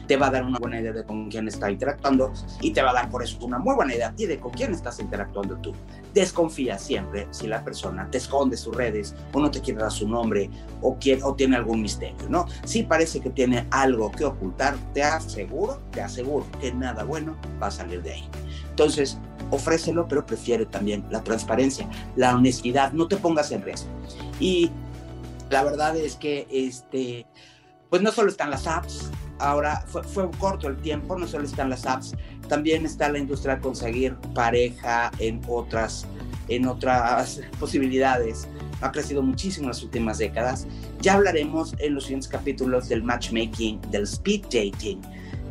te 0.07 0.17
va 0.17 0.27
a 0.27 0.31
dar 0.31 0.43
una 0.43 0.59
buena 0.59 0.79
idea 0.79 0.91
de 0.91 1.03
con 1.03 1.29
quién 1.29 1.47
está 1.47 1.69
interactuando 1.69 2.31
y 2.61 2.71
te 2.71 2.81
va 2.81 2.91
a 2.91 2.93
dar 2.93 3.09
por 3.09 3.23
eso 3.23 3.37
una 3.41 3.59
muy 3.59 3.75
buena 3.75 3.95
idea 3.95 4.09
a 4.09 4.15
ti 4.15 4.25
de 4.25 4.39
con 4.39 4.51
quién 4.51 4.71
estás 4.73 4.99
interactuando 4.99 5.57
tú. 5.57 5.73
Desconfía 6.13 6.77
siempre 6.77 7.27
si 7.31 7.47
la 7.47 7.63
persona 7.63 8.09
te 8.09 8.17
esconde 8.17 8.57
sus 8.57 8.75
redes 8.75 9.15
o 9.33 9.39
no 9.39 9.51
te 9.51 9.61
quiere 9.61 9.81
dar 9.81 9.91
su 9.91 10.07
nombre 10.07 10.49
o, 10.81 10.97
quiere, 10.97 11.23
o 11.23 11.35
tiene 11.35 11.55
algún 11.55 11.81
misterio, 11.81 12.27
¿no? 12.29 12.45
Si 12.63 12.83
parece 12.83 13.19
que 13.19 13.29
tiene 13.29 13.67
algo 13.71 14.11
que 14.11 14.25
ocultar, 14.25 14.75
te 14.93 15.03
aseguro, 15.03 15.81
te 15.91 16.01
aseguro 16.01 16.45
que 16.59 16.73
nada 16.73 17.03
bueno 17.03 17.37
va 17.61 17.67
a 17.67 17.71
salir 17.71 18.01
de 18.01 18.13
ahí. 18.13 18.29
Entonces, 18.69 19.17
ofrécelo, 19.51 20.07
pero 20.07 20.25
prefiere 20.25 20.65
también 20.65 21.05
la 21.09 21.23
transparencia, 21.23 21.87
la 22.15 22.35
honestidad, 22.35 22.93
no 22.93 23.07
te 23.07 23.17
pongas 23.17 23.51
en 23.51 23.61
riesgo. 23.61 23.89
Y 24.39 24.71
la 25.49 25.63
verdad 25.63 25.95
es 25.97 26.15
que, 26.15 26.47
este, 26.49 27.27
pues 27.89 28.01
no 28.01 28.11
solo 28.11 28.29
están 28.29 28.49
las 28.49 28.67
apps, 28.67 29.11
ahora 29.41 29.83
fue, 29.87 30.03
fue, 30.03 30.29
corto 30.37 30.67
el 30.67 30.77
tiempo, 30.77 31.17
no 31.17 31.27
solo 31.27 31.45
están 31.45 31.69
las 31.69 31.85
apps, 31.85 32.15
también 32.47 32.85
está 32.85 33.09
la 33.09 33.19
industria 33.19 33.55
de 33.55 33.61
conseguir 33.61 34.15
pareja 34.33 35.11
en 35.19 35.41
otras, 35.47 36.05
en 36.47 36.67
otras 36.67 37.41
posibilidades. 37.59 38.47
Ha 38.81 38.91
crecido 38.91 39.21
muchísimo 39.21 39.65
en 39.65 39.69
las 39.69 39.83
últimas 39.83 40.17
décadas. 40.17 40.67
Ya 41.01 41.13
hablaremos 41.13 41.75
en 41.79 41.95
los 41.95 42.03
siguientes 42.03 42.29
capítulos 42.29 42.89
del 42.89 43.03
matchmaking, 43.03 43.79
del 43.91 44.03
speed 44.03 44.43
dating, 44.43 45.01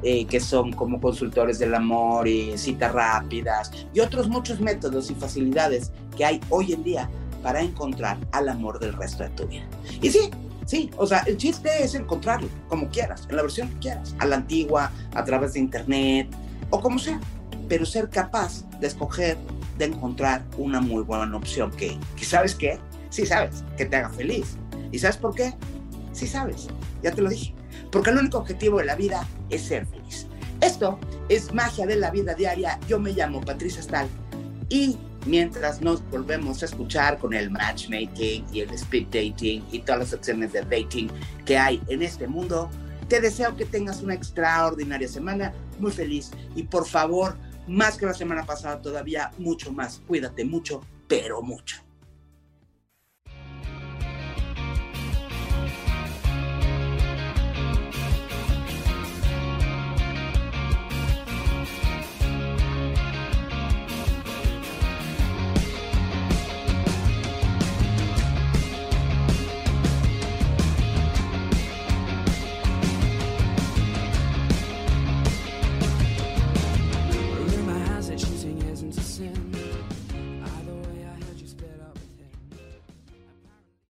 eh, 0.02 0.24
que 0.26 0.40
son 0.40 0.72
como 0.72 1.00
consultores 1.00 1.58
del 1.58 1.74
amor 1.74 2.26
y 2.26 2.56
citas 2.56 2.92
rápidas 2.92 3.70
y 3.92 4.00
otros 4.00 4.28
muchos 4.28 4.58
métodos 4.58 5.10
y 5.10 5.14
facilidades 5.14 5.92
que 6.16 6.24
hay 6.24 6.40
hoy 6.48 6.72
en 6.72 6.82
día 6.82 7.10
para 7.42 7.60
encontrar 7.60 8.16
al 8.32 8.48
amor 8.48 8.78
del 8.78 8.94
resto 8.94 9.24
de 9.24 9.30
tu 9.30 9.46
vida. 9.46 9.66
Y 10.00 10.10
sí, 10.10 10.30
Sí, 10.70 10.88
o 10.98 11.04
sea, 11.04 11.24
el 11.26 11.36
chiste 11.36 11.68
es 11.82 11.96
encontrarlo, 11.96 12.48
como 12.68 12.88
quieras, 12.90 13.26
en 13.28 13.34
la 13.34 13.42
versión 13.42 13.68
que 13.70 13.78
quieras, 13.80 14.14
a 14.20 14.24
la 14.24 14.36
antigua, 14.36 14.92
a 15.16 15.24
través 15.24 15.54
de 15.54 15.58
internet 15.58 16.28
o 16.70 16.80
como 16.80 16.96
sea, 17.00 17.18
pero 17.68 17.84
ser 17.84 18.08
capaz 18.08 18.64
de 18.78 18.86
escoger, 18.86 19.36
de 19.78 19.86
encontrar 19.86 20.44
una 20.56 20.80
muy 20.80 21.02
buena 21.02 21.36
opción 21.36 21.72
que, 21.72 21.98
que 22.14 22.24
sabes 22.24 22.54
qué, 22.54 22.78
sí 23.08 23.26
sabes, 23.26 23.64
que 23.76 23.84
te 23.84 23.96
haga 23.96 24.10
feliz. 24.10 24.56
¿Y 24.92 25.00
sabes 25.00 25.16
por 25.16 25.34
qué? 25.34 25.54
Sí 26.12 26.28
sabes, 26.28 26.68
ya 27.02 27.10
te 27.10 27.20
lo 27.20 27.30
dije. 27.30 27.52
Porque 27.90 28.10
el 28.10 28.18
único 28.18 28.38
objetivo 28.38 28.78
de 28.78 28.84
la 28.84 28.94
vida 28.94 29.26
es 29.48 29.62
ser 29.62 29.86
feliz. 29.86 30.28
Esto 30.60 31.00
es 31.28 31.52
magia 31.52 31.84
de 31.84 31.96
la 31.96 32.12
vida 32.12 32.34
diaria. 32.34 32.78
Yo 32.86 33.00
me 33.00 33.10
llamo 33.10 33.40
Patricia 33.40 33.82
Stahl 33.82 34.06
y 34.68 34.98
mientras 35.26 35.80
nos 35.80 36.02
volvemos 36.10 36.62
a 36.62 36.66
escuchar 36.66 37.18
con 37.18 37.34
el 37.34 37.50
matchmaking 37.50 38.46
y 38.52 38.60
el 38.60 38.70
speed 38.70 39.06
dating 39.06 39.64
y 39.70 39.80
todas 39.80 40.00
las 40.00 40.12
opciones 40.12 40.52
de 40.52 40.62
dating 40.62 41.10
que 41.44 41.58
hay 41.58 41.80
en 41.88 42.02
este 42.02 42.26
mundo. 42.26 42.70
Te 43.08 43.20
deseo 43.20 43.56
que 43.56 43.64
tengas 43.64 44.02
una 44.02 44.14
extraordinaria 44.14 45.08
semana, 45.08 45.52
muy 45.78 45.90
feliz 45.90 46.30
y 46.54 46.62
por 46.62 46.86
favor, 46.86 47.36
más 47.66 47.96
que 47.96 48.06
la 48.06 48.14
semana 48.14 48.44
pasada 48.44 48.80
todavía, 48.80 49.32
mucho 49.38 49.72
más. 49.72 50.00
Cuídate 50.06 50.44
mucho, 50.44 50.80
pero 51.08 51.42
mucho. 51.42 51.89